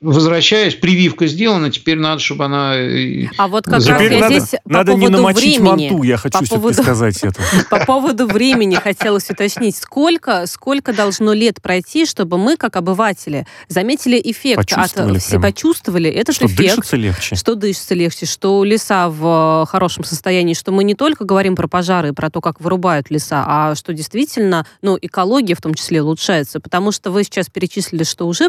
возвращаюсь, 0.00 0.74
прививка 0.74 1.26
сделана, 1.26 1.70
теперь 1.70 1.98
надо, 1.98 2.18
чтобы 2.20 2.46
она... 2.46 2.76
Э, 2.78 3.26
а 3.36 3.46
вот 3.46 3.64
как 3.64 3.74
раз 3.74 3.86
я 3.86 3.98
надо, 3.98 4.40
здесь 4.40 4.54
надо 4.64 4.92
по 4.92 4.96
не 4.96 5.08
намочить 5.08 5.58
времени, 5.58 5.90
манту, 5.90 6.02
я 6.02 6.16
хочу 6.16 6.38
по 6.38 6.46
поводу, 6.46 6.82
сказать 6.82 7.22
это. 7.22 7.42
По 7.70 7.84
поводу 7.84 8.26
времени 8.26 8.76
хотелось 8.76 9.28
уточнить, 9.28 9.76
сколько, 9.76 10.46
сколько 10.46 10.94
должно 10.94 11.34
лет 11.34 11.60
пройти, 11.60 12.06
чтобы 12.06 12.38
мы, 12.38 12.56
как 12.56 12.76
обыватели, 12.76 13.46
заметили 13.68 14.18
эффект, 14.24 14.56
почувствовали, 14.56 15.16
от, 15.16 15.22
все 15.22 15.38
почувствовали 15.38 16.08
этот 16.08 16.36
что 16.36 16.46
эффект. 16.46 16.76
дышится 16.76 16.96
легче. 16.96 17.36
Что 17.36 17.56
дышится 17.56 17.94
легче, 17.94 18.24
что 18.24 18.64
леса 18.64 19.10
в 19.10 19.66
хорошем 19.70 20.04
состоянии, 20.04 20.54
что 20.54 20.72
мы 20.72 20.84
не 20.84 20.94
только 20.94 21.26
говорим 21.26 21.54
про 21.54 21.68
пожары, 21.68 22.14
про 22.14 22.30
то, 22.30 22.40
как 22.40 22.62
вырубают 22.62 23.10
леса, 23.10 23.44
а 23.46 23.74
что 23.74 23.92
действительно, 23.92 24.64
ну, 24.80 24.96
экология 25.02 25.54
в 25.54 25.60
том 25.60 25.74
числе 25.74 26.02
улучшается, 26.02 26.60
потому 26.60 26.92
что 26.92 27.10
вы 27.10 27.24
сейчас 27.24 27.50
перечислили, 27.50 28.04
что 28.04 28.26
уже 28.26 28.48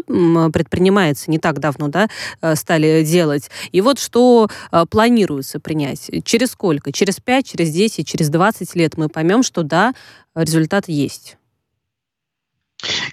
предпринимается 0.52 1.30
не 1.30 1.38
так 1.38 1.58
давно, 1.60 1.88
да, 1.88 2.08
э, 2.40 2.54
стали 2.56 3.04
делать. 3.04 3.50
И 3.72 3.80
вот 3.80 3.98
что 3.98 4.48
э, 4.70 4.84
планируется 4.90 5.60
принять. 5.60 6.10
Через 6.24 6.52
сколько? 6.52 6.92
Через 6.92 7.20
5, 7.20 7.46
через 7.46 7.70
10, 7.70 8.06
через 8.06 8.28
20 8.28 8.74
лет 8.74 8.96
мы 8.96 9.08
поймем, 9.08 9.42
что 9.42 9.62
да, 9.62 9.94
результат 10.34 10.88
есть. 10.88 11.36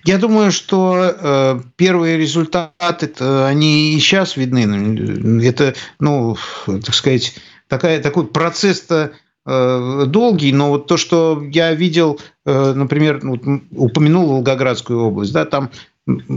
Я 0.05 0.17
думаю, 0.17 0.51
что 0.51 0.95
э, 0.97 1.61
первые 1.75 2.17
результаты, 2.17 3.11
они 3.19 3.93
и 3.93 3.99
сейчас 3.99 4.37
видны. 4.37 5.43
Это, 5.43 5.75
ну, 5.99 6.37
так 6.65 6.93
сказать, 6.93 7.35
такая, 7.67 8.01
такой 8.01 8.27
процесс-то 8.27 9.11
э, 9.45 10.03
долгий, 10.07 10.51
но 10.51 10.69
вот 10.69 10.87
то, 10.87 10.97
что 10.97 11.43
я 11.51 11.73
видел, 11.73 12.19
э, 12.45 12.73
например, 12.73 13.19
вот, 13.23 13.41
упомянул 13.71 14.27
Волгоградскую 14.27 14.99
область, 14.99 15.33
да, 15.33 15.45
там 15.45 15.69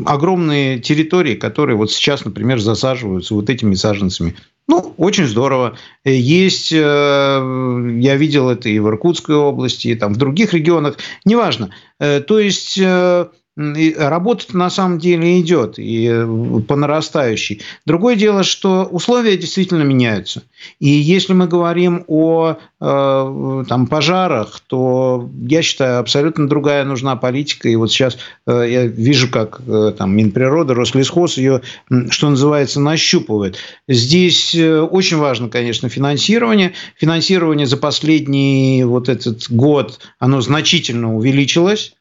огромные 0.07 0.79
территории, 0.79 1.35
которые 1.35 1.77
вот 1.77 1.93
сейчас, 1.93 2.25
например, 2.25 2.61
засаживаются 2.61 3.35
вот 3.35 3.51
этими 3.51 3.75
саженцами. 3.75 4.35
Ну, 4.68 4.95
очень 4.97 5.27
здорово. 5.27 5.77
Есть, 6.05 6.73
э, 6.73 6.77
я 6.77 8.16
видел 8.16 8.49
это 8.49 8.68
и 8.68 8.79
в 8.79 8.89
Иркутской 8.89 9.35
области, 9.35 9.89
и 9.89 9.95
там 9.95 10.14
в 10.14 10.16
других 10.16 10.55
регионах, 10.55 10.99
неважно. 11.25 11.70
Э, 11.99 12.20
то 12.20 12.39
есть 12.39 12.79
э, 12.79 13.27
работа 13.57 14.57
на 14.57 14.70
самом 14.70 14.98
деле 14.98 15.38
идет 15.40 15.78
и 15.78 16.09
э, 16.11 16.61
по 16.66 16.74
нарастающей. 16.74 17.61
Другое 17.84 18.16
дело, 18.16 18.44
что 18.44 18.84
условия 18.84 19.36
действительно 19.36 19.82
меняются. 19.82 20.44
И 20.80 20.88
если 20.88 21.34
мы 21.34 21.46
говорим 21.46 22.05
о 22.07 22.57
э, 22.80 23.64
там, 23.68 23.86
пожарах, 23.88 24.61
то 24.66 25.28
я 25.46 25.61
считаю, 25.61 25.98
абсолютно 25.98 26.48
другая 26.48 26.84
нужна 26.84 27.14
политика. 27.16 27.68
И 27.68 27.76
вот 27.76 27.92
сейчас 27.92 28.16
э, 28.46 28.66
я 28.70 28.86
вижу, 28.86 29.28
как 29.30 29.61
там, 29.98 30.16
Минприрода, 30.16 30.74
Рослесхоз 30.74 31.36
ее, 31.36 31.61
что 32.09 32.30
называется, 32.30 32.80
нащупывает. 32.80 33.59
Здесь 33.86 34.55
очень 34.55 35.18
важно, 35.18 35.50
конечно, 35.50 35.90
финансирование. 35.90 36.72
Финансирование 36.96 37.66
за 37.66 37.76
последний 37.76 38.84
вот 38.84 39.11
этот 39.11 39.50
год, 39.50 40.00
оно 40.18 40.40
значительно 40.40 41.14
увеличилось. 41.14 41.94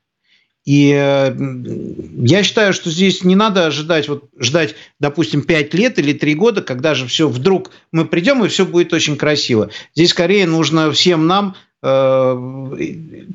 И 0.63 0.89
я 0.89 2.43
считаю, 2.43 2.73
что 2.73 2.91
здесь 2.91 3.23
не 3.23 3.35
надо 3.35 3.65
ожидать, 3.65 4.07
вот, 4.07 4.29
ждать, 4.37 4.75
допустим, 4.99 5.41
5 5.41 5.73
лет 5.73 5.97
или 5.97 6.13
3 6.13 6.35
года, 6.35 6.61
когда 6.61 6.93
же 6.93 7.07
все 7.07 7.27
вдруг 7.27 7.71
мы 7.91 8.05
придем, 8.05 8.45
и 8.45 8.47
все 8.47 8.65
будет 8.65 8.93
очень 8.93 9.17
красиво. 9.17 9.71
Здесь 9.95 10.11
скорее 10.11 10.45
нужно 10.45 10.91
всем 10.91 11.25
нам 11.25 11.55
э, 11.81 12.37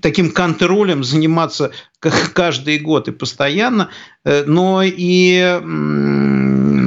таким 0.03 0.31
контролем 0.31 1.03
заниматься 1.03 1.73
каждый 1.99 2.79
год 2.79 3.09
и 3.09 3.13
постоянно, 3.13 3.91
э, 4.25 4.45
но 4.47 4.83
и 4.85 5.61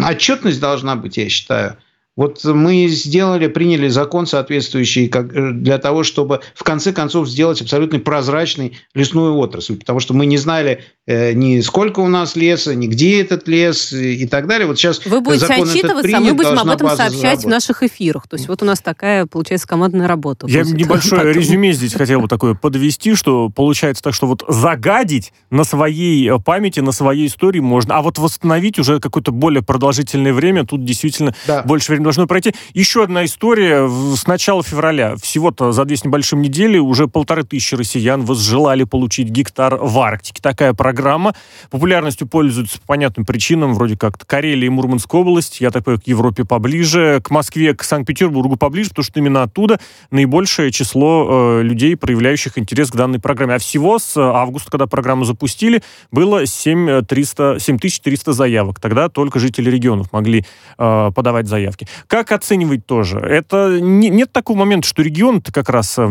отчетность 0.07 0.61
должна 0.61 0.95
быть, 0.95 1.17
я 1.17 1.27
считаю. 1.27 1.77
Вот 2.19 2.43
мы 2.43 2.87
сделали, 2.87 3.47
приняли 3.47 3.87
закон 3.87 4.27
соответствующий 4.27 5.07
как, 5.07 5.33
э, 5.33 5.51
для 5.53 5.77
того, 5.77 6.03
чтобы 6.03 6.41
в 6.53 6.63
конце 6.63 6.91
концов 6.91 7.29
сделать 7.29 7.61
абсолютно 7.61 7.99
прозрачной 7.99 8.77
лесную 8.93 9.37
отрасль, 9.37 9.77
потому 9.77 10.01
что 10.01 10.13
мы 10.13 10.25
не 10.25 10.35
знали 10.35 10.83
э, 11.07 11.31
ни 11.31 11.61
сколько 11.61 12.01
у 12.01 12.09
нас 12.09 12.35
леса, 12.35 12.75
ни 12.75 12.87
где 12.87 13.21
этот 13.21 13.47
лес 13.47 13.93
и 13.93 14.27
так 14.27 14.47
далее. 14.47 14.67
Вот 14.67 14.77
сейчас 14.77 15.05
Вы 15.05 15.21
будете 15.21 15.47
закон 15.47 15.69
отчитываться, 15.69 16.01
принят, 16.01 16.19
а 16.19 16.23
мы 16.23 16.33
будем 16.33 16.59
об 16.59 16.69
этом 16.69 16.89
сообщать 16.89 17.45
в 17.45 17.47
наших 17.47 17.83
эфирах. 17.83 18.27
То 18.27 18.35
есть 18.35 18.49
вот 18.49 18.61
у 18.63 18.65
нас 18.65 18.81
такая, 18.81 19.25
получается, 19.25 19.67
командная 19.67 20.07
работа. 20.07 20.45
Я 20.47 20.63
небольшое 20.63 21.33
резюме 21.33 21.71
здесь 21.71 21.93
хотел 21.95 22.19
бы 22.19 22.27
такое 22.27 22.53
подвести, 22.53 23.15
что 23.15 23.47
получается 23.49 24.03
так, 24.03 24.13
что 24.13 24.27
вот 24.27 24.43
загадить 24.45 25.31
на 25.51 25.63
своей 25.63 26.37
памяти, 26.41 26.81
на 26.81 26.91
своей 26.91 27.27
истории 27.27 27.61
можно, 27.61 27.95
а 27.95 28.01
вот 28.01 28.17
восстановить 28.17 28.77
уже 28.77 28.99
какое-то 28.99 29.31
более 29.31 29.63
продолжительное 29.63 30.33
время, 30.33 30.65
тут 30.65 30.83
действительно 30.83 31.33
да. 31.47 31.63
больше 31.63 31.91
времени 31.91 32.08
должно 32.09 32.25
пройти. 32.25 32.55
Еще 32.73 33.03
одна 33.03 33.23
история. 33.25 33.87
С 33.87 34.25
начала 34.25 34.63
февраля, 34.63 35.15
всего-то 35.15 35.71
за 35.71 35.85
две 35.85 35.95
с 35.95 36.03
небольшим 36.03 36.41
недели, 36.41 36.79
уже 36.79 37.07
полторы 37.07 37.43
тысячи 37.43 37.75
россиян 37.75 38.25
возжелали 38.25 38.83
получить 38.83 39.29
гектар 39.29 39.75
в 39.75 39.99
Арктике. 39.99 40.41
Такая 40.41 40.73
программа. 40.73 41.35
Популярностью 41.69 42.27
пользуются 42.27 42.79
по 42.79 42.87
понятным 42.87 43.27
причинам, 43.27 43.75
вроде 43.75 43.95
как 43.95 44.17
Карелия 44.25 44.65
и 44.65 44.69
Мурманская 44.69 45.21
область. 45.21 45.61
Я 45.61 45.69
так 45.69 45.83
понимаю, 45.83 46.01
к 46.01 46.07
Европе 46.07 46.45
поближе, 46.45 47.21
к 47.23 47.29
Москве, 47.29 47.75
к 47.75 47.83
Санкт-Петербургу 47.83 48.55
поближе, 48.55 48.89
потому 48.89 49.03
что 49.03 49.19
именно 49.19 49.43
оттуда 49.43 49.79
наибольшее 50.09 50.71
число 50.71 51.59
э, 51.59 51.61
людей, 51.61 51.95
проявляющих 51.95 52.57
интерес 52.57 52.89
к 52.89 52.95
данной 52.95 53.19
программе. 53.19 53.53
А 53.53 53.59
всего 53.59 53.99
с 53.99 54.17
августа, 54.17 54.71
когда 54.71 54.87
программу 54.87 55.25
запустили, 55.25 55.83
было 56.11 56.47
7300, 56.47 57.59
7300 57.59 58.33
заявок. 58.33 58.79
Тогда 58.79 59.09
только 59.09 59.37
жители 59.37 59.69
регионов 59.69 60.11
могли 60.11 60.43
э, 60.79 61.11
подавать 61.13 61.47
заявки. 61.47 61.87
Как 62.07 62.31
оценивать 62.31 62.85
тоже? 62.85 63.19
Это 63.19 63.79
не, 63.79 64.09
нет 64.09 64.31
такого 64.31 64.57
момента, 64.57 64.87
что 64.87 65.01
регион-то 65.01 65.51
как 65.51 65.69
раз 65.69 65.97
э, 65.97 66.09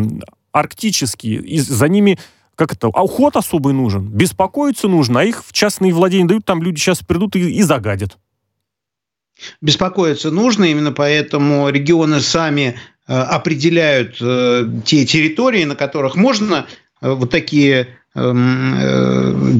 арктический, 0.52 1.36
и 1.36 1.58
за 1.60 1.88
ними 1.88 2.18
как 2.54 2.72
это, 2.72 2.88
а 2.92 3.04
уход 3.04 3.36
особый 3.36 3.72
нужен, 3.72 4.08
беспокоиться 4.08 4.88
нужно, 4.88 5.20
а 5.20 5.24
их 5.24 5.44
в 5.44 5.52
частные 5.52 5.92
владения 5.92 6.26
дают, 6.26 6.44
там 6.44 6.60
люди 6.60 6.80
сейчас 6.80 7.00
придут 7.00 7.36
и, 7.36 7.50
и 7.50 7.62
загадят. 7.62 8.18
Беспокоиться 9.60 10.32
нужно, 10.32 10.64
именно 10.64 10.90
поэтому 10.90 11.68
регионы 11.68 12.20
сами 12.20 12.74
э, 13.06 13.12
определяют 13.14 14.16
э, 14.20 14.64
те 14.84 15.06
территории, 15.06 15.64
на 15.64 15.76
которых 15.76 16.16
можно 16.16 16.66
вот 17.00 17.30
такие 17.30 17.98
Эм, 18.07 18.07
э, 18.07 18.07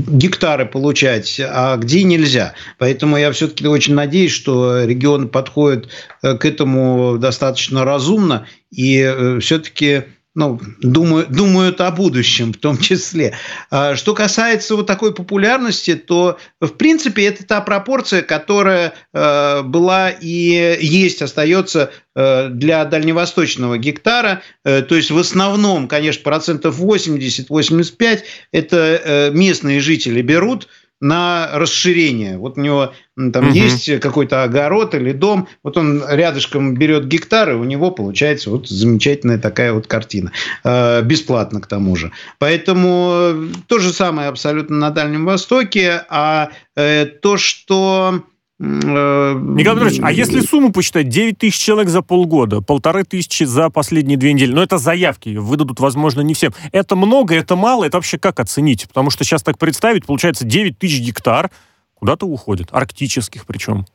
гектары 0.09 0.67
получать, 0.67 1.41
а 1.41 1.77
где 1.77 2.03
нельзя. 2.03 2.55
Поэтому 2.79 3.17
я 3.17 3.33
все-таки 3.33 3.67
очень 3.67 3.95
надеюсь, 3.95 4.33
что 4.33 4.85
регион 4.85 5.29
подходит 5.29 5.89
э, 6.23 6.37
к 6.37 6.45
этому 6.45 7.19
достаточно 7.19 7.85
разумно 7.85 8.47
и 8.71 8.99
э, 9.01 9.39
все-таки 9.41 10.05
ну, 10.39 10.61
думают, 10.81 11.33
думают 11.33 11.81
о 11.81 11.91
будущем 11.91 12.53
в 12.53 12.59
том 12.59 12.79
числе. 12.79 13.35
А 13.73 13.97
что 13.97 14.15
касается 14.15 14.77
вот 14.77 14.87
такой 14.87 15.13
популярности, 15.13 15.97
то, 15.97 16.39
в 16.61 16.69
принципе, 16.75 17.27
это 17.27 17.45
та 17.45 17.61
пропорция, 17.61 18.23
которая 18.23 18.95
э, 19.13 19.63
была 19.63 20.11
и 20.11 20.79
есть, 20.81 21.23
остается 21.23 21.91
э, 22.15 22.51
для 22.51 22.85
дальневосточного 22.85 23.79
гектара. 23.79 24.43
Э, 24.65 24.83
то 24.83 24.95
есть, 24.95 25.11
в 25.11 25.19
основном, 25.19 25.89
конечно, 25.89 26.23
процентов 26.23 26.81
80-85 26.81 28.21
это 28.53 29.31
местные 29.35 29.81
жители 29.81 30.23
берут– 30.23 30.69
на 31.01 31.51
расширение. 31.53 32.39
Вот 32.39 32.59
у 32.59 32.61
него 32.61 32.93
там 33.33 33.49
угу. 33.49 33.55
есть 33.55 34.01
какой-то 34.01 34.43
огород 34.43 34.95
или 34.95 35.13
дом, 35.13 35.49
вот 35.63 35.77
он 35.77 36.03
рядышком 36.09 36.75
берет 36.75 37.07
гектары, 37.07 37.57
у 37.57 37.65
него 37.65 37.91
получается 37.91 38.51
вот 38.51 38.69
замечательная 38.69 39.39
такая 39.39 39.73
вот 39.73 39.87
картина. 39.87 40.33
Э, 40.65 41.03
бесплатно 41.03 41.61
к 41.61 41.67
тому 41.67 41.97
же. 41.97 42.13
Поэтому 42.39 43.51
то 43.67 43.79
же 43.79 43.93
самое 43.93 44.29
абсолютно 44.29 44.77
на 44.77 44.91
Дальнем 44.91 45.25
Востоке. 45.25 46.05
А 46.09 46.51
э, 46.77 47.07
то, 47.07 47.37
что 47.37 48.23
Э, 48.61 49.35
Николай 49.41 49.77
Петрович, 49.77 50.01
а 50.03 50.11
если 50.11 50.41
сумму 50.41 50.73
посчитать, 50.73 51.09
9 51.09 51.39
тысяч 51.39 51.59
человек 51.59 51.89
за 51.89 52.03
полгода, 52.03 52.61
полторы 52.61 53.05
тысячи 53.05 53.45
за 53.45 53.71
последние 53.71 54.19
две 54.19 54.33
недели, 54.33 54.53
но 54.53 54.63
это 54.63 54.79
заявки, 54.79 55.37
выдадут, 55.37 55.79
возможно, 55.79 56.23
не 56.23 56.35
всем. 56.35 56.53
Это 56.73 56.97
много, 56.97 57.37
это 57.37 57.55
мало, 57.55 57.85
это 57.85 57.99
вообще 57.99 58.19
как 58.19 58.41
оценить? 58.41 58.89
Потому 58.89 59.11
что 59.11 59.23
сейчас 59.23 59.45
так 59.45 59.59
представить, 59.59 60.07
получается 60.07 60.45
9 60.45 60.77
тысяч 60.77 61.01
гектар 61.01 61.51
куда-то 61.99 62.27
уходит, 62.27 62.69
арктических 62.71 63.47
причем. 63.47 63.87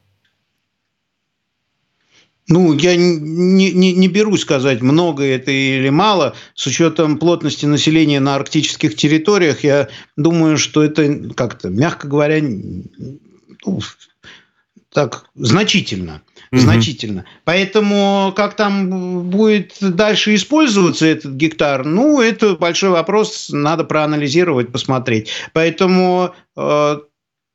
Ну, 2.49 2.73
я 2.73 2.97
не, 2.97 3.71
не, 3.71 3.93
не 3.93 4.07
берусь 4.09 4.41
сказать, 4.41 4.81
много 4.81 5.23
это 5.23 5.49
или 5.49 5.89
мало. 5.89 6.35
С 6.55 6.67
учетом 6.67 7.17
плотности 7.17 7.65
населения 7.65 8.19
на 8.19 8.35
арктических 8.35 8.97
территориях, 8.97 9.63
я 9.63 9.87
думаю, 10.17 10.57
что 10.57 10.83
это 10.83 11.31
как-то, 11.35 11.69
мягко 11.69 12.07
говоря, 12.09 12.41
ну, 12.41 13.79
так 14.91 15.25
значительно. 15.35 16.21
Угу. 16.51 16.61
Значительно. 16.61 17.25
Поэтому 17.45 18.33
как 18.35 18.55
там 18.55 19.29
будет 19.29 19.77
дальше 19.79 20.35
использоваться 20.35 21.05
этот 21.05 21.33
гектар, 21.33 21.85
ну, 21.85 22.21
это 22.21 22.55
большой 22.55 22.89
вопрос, 22.91 23.49
надо 23.51 23.85
проанализировать, 23.85 24.71
посмотреть. 24.71 25.29
Поэтому 25.53 26.35
э, 26.55 26.97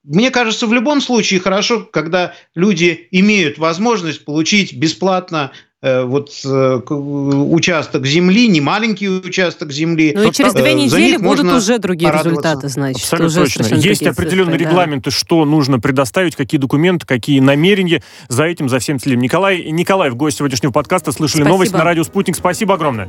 мне 0.08 0.30
кажется, 0.30 0.66
в 0.66 0.72
любом 0.72 1.00
случае 1.00 1.40
хорошо, 1.40 1.80
когда 1.90 2.34
люди 2.54 3.08
имеют 3.10 3.58
возможность 3.58 4.24
получить 4.24 4.74
бесплатно 4.74 5.52
Э, 5.80 6.02
вот 6.02 6.30
э, 6.44 6.80
участок 6.90 8.04
земли, 8.04 8.48
не 8.48 8.60
маленький 8.60 9.08
участок 9.08 9.70
земли. 9.70 10.12
Ну 10.12 10.28
и 10.28 10.32
через 10.32 10.52
две 10.52 10.74
недели 10.74 11.18
будут 11.18 11.46
уже 11.46 11.78
другие 11.78 12.10
результаты, 12.10 12.68
значит. 12.68 13.02
Абсолютно 13.02 13.42
уже 13.42 13.54
точно. 13.54 13.74
Есть 13.76 14.02
определенные 14.04 14.58
цифры, 14.58 14.70
регламенты, 14.70 15.10
да. 15.10 15.16
что 15.16 15.44
нужно 15.44 15.78
предоставить, 15.78 16.34
какие 16.34 16.60
документы, 16.60 17.06
какие 17.06 17.38
намерения. 17.38 18.02
За 18.26 18.44
этим, 18.44 18.68
за 18.68 18.80
всем 18.80 18.98
следим. 18.98 19.20
Николай, 19.20 19.70
Николай 19.70 20.10
в 20.10 20.16
гость 20.16 20.38
сегодняшнего 20.38 20.72
подкаста. 20.72 21.12
Слышали 21.12 21.42
Спасибо. 21.42 21.48
новость 21.48 21.72
на 21.72 21.84
радио 21.84 22.02
«Спутник». 22.02 22.34
Спасибо 22.34 22.74
огромное. 22.74 23.08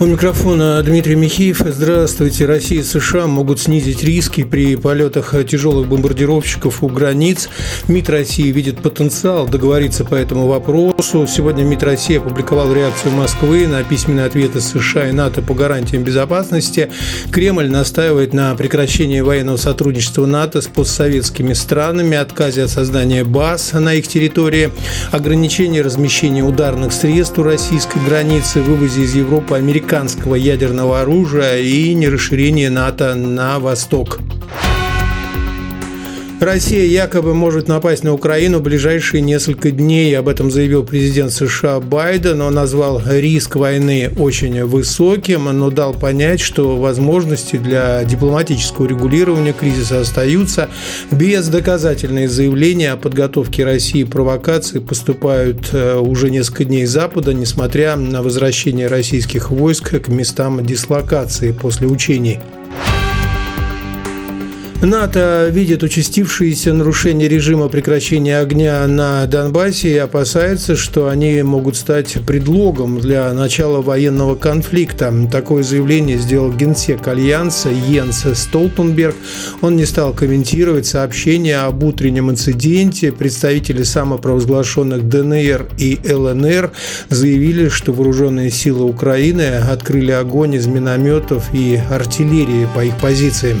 У 0.00 0.06
микрофона 0.06 0.80
Дмитрий 0.84 1.16
Михеев. 1.16 1.60
Здравствуйте. 1.66 2.46
Россия 2.46 2.82
и 2.82 2.84
США 2.84 3.26
могут 3.26 3.58
снизить 3.58 4.04
риски 4.04 4.44
при 4.44 4.76
полетах 4.76 5.34
тяжелых 5.44 5.88
бомбардировщиков 5.88 6.84
у 6.84 6.88
границ. 6.88 7.48
МИД 7.88 8.10
России 8.10 8.52
видит 8.52 8.80
потенциал 8.80 9.48
договориться 9.48 10.04
по 10.04 10.14
этому 10.14 10.46
вопросу. 10.46 11.26
Сегодня 11.26 11.64
МИД 11.64 11.82
России 11.82 12.18
опубликовал 12.18 12.72
реакцию 12.72 13.12
Москвы 13.14 13.66
на 13.66 13.82
письменные 13.82 14.26
ответы 14.26 14.60
США 14.60 15.08
и 15.08 15.12
НАТО 15.12 15.42
по 15.42 15.52
гарантиям 15.52 16.04
безопасности. 16.04 16.92
Кремль 17.32 17.68
настаивает 17.68 18.32
на 18.32 18.54
прекращении 18.54 19.20
военного 19.20 19.56
сотрудничества 19.56 20.26
НАТО 20.26 20.60
с 20.60 20.68
постсоветскими 20.68 21.54
странами, 21.54 22.16
отказе 22.16 22.62
от 22.62 22.70
создания 22.70 23.24
баз 23.24 23.72
на 23.72 23.94
их 23.94 24.06
территории, 24.06 24.70
ограничении 25.10 25.80
размещения 25.80 26.44
ударных 26.44 26.92
средств 26.92 27.36
у 27.38 27.42
российской 27.42 27.98
границы, 28.06 28.62
вывозе 28.62 29.02
из 29.02 29.16
Европы 29.16 29.56
американцев 29.56 29.87
американского 29.88 30.34
ядерного 30.34 31.00
оружия 31.00 31.60
и 31.60 31.94
нерасширение 31.94 32.68
НАТО 32.68 33.14
на 33.14 33.58
восток. 33.58 34.18
Россия 36.40 36.84
якобы 36.84 37.34
может 37.34 37.66
напасть 37.66 38.04
на 38.04 38.14
Украину 38.14 38.58
в 38.58 38.62
ближайшие 38.62 39.20
несколько 39.20 39.72
дней. 39.72 40.16
Об 40.16 40.28
этом 40.28 40.52
заявил 40.52 40.84
президент 40.84 41.32
США 41.32 41.80
Байден. 41.80 42.40
Он 42.40 42.54
назвал 42.54 43.02
риск 43.04 43.56
войны 43.56 44.12
очень 44.16 44.64
высоким, 44.64 45.46
но 45.46 45.70
дал 45.70 45.94
понять, 45.94 46.38
что 46.38 46.76
возможности 46.76 47.56
для 47.56 48.04
дипломатического 48.04 48.86
регулирования 48.86 49.52
кризиса 49.52 50.00
остаются. 50.00 50.68
Без 51.10 51.48
доказательные 51.48 52.28
заявления 52.28 52.92
о 52.92 52.96
подготовке 52.96 53.64
России 53.64 54.04
провокации 54.04 54.78
поступают 54.78 55.70
э, 55.72 55.98
уже 55.98 56.30
несколько 56.30 56.64
дней 56.64 56.86
Запада, 56.86 57.34
несмотря 57.34 57.96
на 57.96 58.22
возвращение 58.22 58.86
российских 58.86 59.50
войск 59.50 60.00
к 60.00 60.06
местам 60.06 60.64
дислокации 60.64 61.50
после 61.50 61.88
учений. 61.88 62.38
НАТО 64.80 65.48
видит 65.50 65.82
участившиеся 65.82 66.72
нарушения 66.72 67.26
режима 67.26 67.68
прекращения 67.68 68.38
огня 68.38 68.86
на 68.86 69.26
Донбассе 69.26 69.92
и 69.92 69.96
опасается, 69.96 70.76
что 70.76 71.08
они 71.08 71.42
могут 71.42 71.76
стать 71.76 72.18
предлогом 72.24 73.00
для 73.00 73.32
начала 73.32 73.82
военного 73.82 74.36
конфликта. 74.36 75.12
Такое 75.32 75.64
заявление 75.64 76.16
сделал 76.18 76.52
генсек 76.52 77.08
Альянса 77.08 77.70
Йенс 77.70 78.24
Столтенберг. 78.34 79.16
Он 79.62 79.74
не 79.74 79.84
стал 79.84 80.12
комментировать 80.12 80.86
сообщения 80.86 81.56
об 81.56 81.82
утреннем 81.82 82.30
инциденте. 82.30 83.10
Представители 83.10 83.82
самопровозглашенных 83.82 85.08
ДНР 85.08 85.70
и 85.76 85.98
ЛНР 86.08 86.70
заявили, 87.08 87.68
что 87.68 87.92
вооруженные 87.92 88.52
силы 88.52 88.84
Украины 88.84 89.56
открыли 89.56 90.12
огонь 90.12 90.54
из 90.54 90.68
минометов 90.68 91.52
и 91.52 91.80
артиллерии 91.90 92.68
по 92.76 92.84
их 92.84 92.96
позициям. 92.98 93.60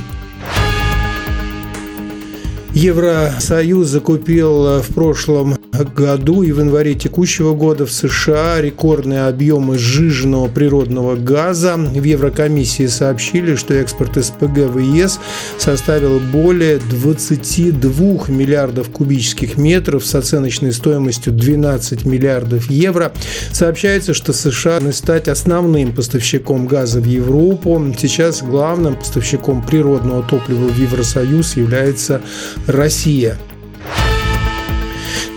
Евросоюз 2.78 3.88
закупил 3.88 4.66
э, 4.68 4.82
в 4.82 4.94
прошлом 4.94 5.58
году 5.96 6.42
и 6.42 6.52
в 6.52 6.60
январе 6.60 6.94
текущего 6.94 7.52
года 7.52 7.86
в 7.86 7.92
США 7.92 8.60
рекордные 8.60 9.26
объемы 9.26 9.78
сжиженного 9.78 10.46
природного 10.48 11.16
газа. 11.16 11.76
В 11.76 12.02
Еврокомиссии 12.04 12.86
сообщили, 12.86 13.56
что 13.56 13.74
экспорт 13.74 14.24
СПГ 14.24 14.70
в 14.70 14.78
ЕС 14.78 15.18
составил 15.58 16.20
более 16.20 16.78
22 16.78 18.28
миллиардов 18.28 18.90
кубических 18.90 19.56
метров 19.56 20.06
с 20.06 20.14
оценочной 20.14 20.72
стоимостью 20.72 21.32
12 21.32 22.04
миллиардов 22.04 22.70
евро. 22.70 23.12
Сообщается, 23.52 24.14
что 24.14 24.32
США 24.32 24.80
стать 24.92 25.26
основным 25.26 25.92
поставщиком 25.92 26.68
газа 26.68 27.00
в 27.00 27.06
Европу. 27.06 27.82
Сейчас 27.98 28.42
главным 28.42 28.94
поставщиком 28.94 29.62
природного 29.66 30.22
топлива 30.22 30.68
в 30.68 30.78
Евросоюз 30.78 31.56
является 31.56 32.20
Россия. 32.68 33.38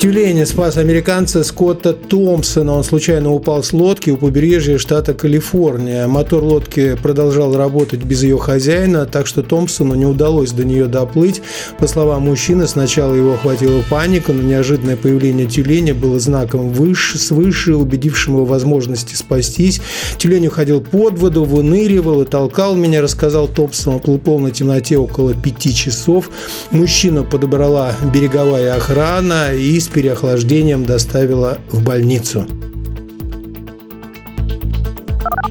Тюлень 0.02 0.44
спас 0.48 0.78
американца 0.78 1.44
Скотта 1.44 1.94
Томпсона. 1.94 2.74
Он 2.74 2.84
случайно 2.84 3.32
упал 3.32 3.62
с 3.62 3.72
лодки 3.72 4.10
у 4.10 4.18
побережья 4.18 4.80
штата 4.80 5.14
Калифорния. 5.14 6.08
Мотор 6.08 6.44
лодки 6.44 6.96
продолжал 6.96 7.56
работать 7.56 8.04
без 8.04 8.24
ее 8.24 8.40
хозяина, 8.40 9.06
так 9.06 9.28
что 9.28 9.44
Томпсону 9.44 9.94
не 9.94 10.08
удалось 10.08 10.54
до 10.54 10.66
нее 10.66 10.88
доплыть. 10.88 11.44
По 11.78 11.86
словам 11.86 12.24
мужчины, 12.24 12.66
сначала 12.68 13.14
его 13.14 13.34
охватила 13.34 13.84
паника, 13.92 14.34
но 14.34 14.42
неожиданное 14.42 14.96
появление 14.96 15.46
тюленя 15.46 15.94
было 15.94 16.20
знаком 16.20 16.74
выше, 16.74 17.20
свыше, 17.20 17.76
убедившим 17.76 18.38
его 18.38 18.46
возможности 18.46 19.14
спастись. 19.14 19.82
Тюлень 20.18 20.48
уходил 20.48 20.82
под 20.82 21.20
воду, 21.20 21.44
выныривал 21.44 22.24
и 22.24 22.26
толкал 22.26 22.74
меня, 22.74 23.04
рассказал 23.04 23.48
Томпсон. 23.48 23.94
Он 23.94 24.00
плыл 24.00 24.18
в 24.18 24.22
полной 24.22 24.50
темноте 24.50 24.98
около 24.98 25.36
пяти 25.36 25.76
часов. 25.76 26.32
Мужчину 26.72 27.24
подобрала 27.24 27.94
береговая 28.12 28.74
охрана 28.74 29.54
и 29.54 29.78
с 29.92 29.94
переохлаждением 29.94 30.86
доставила 30.86 31.58
в 31.70 31.84
больницу. 31.84 32.46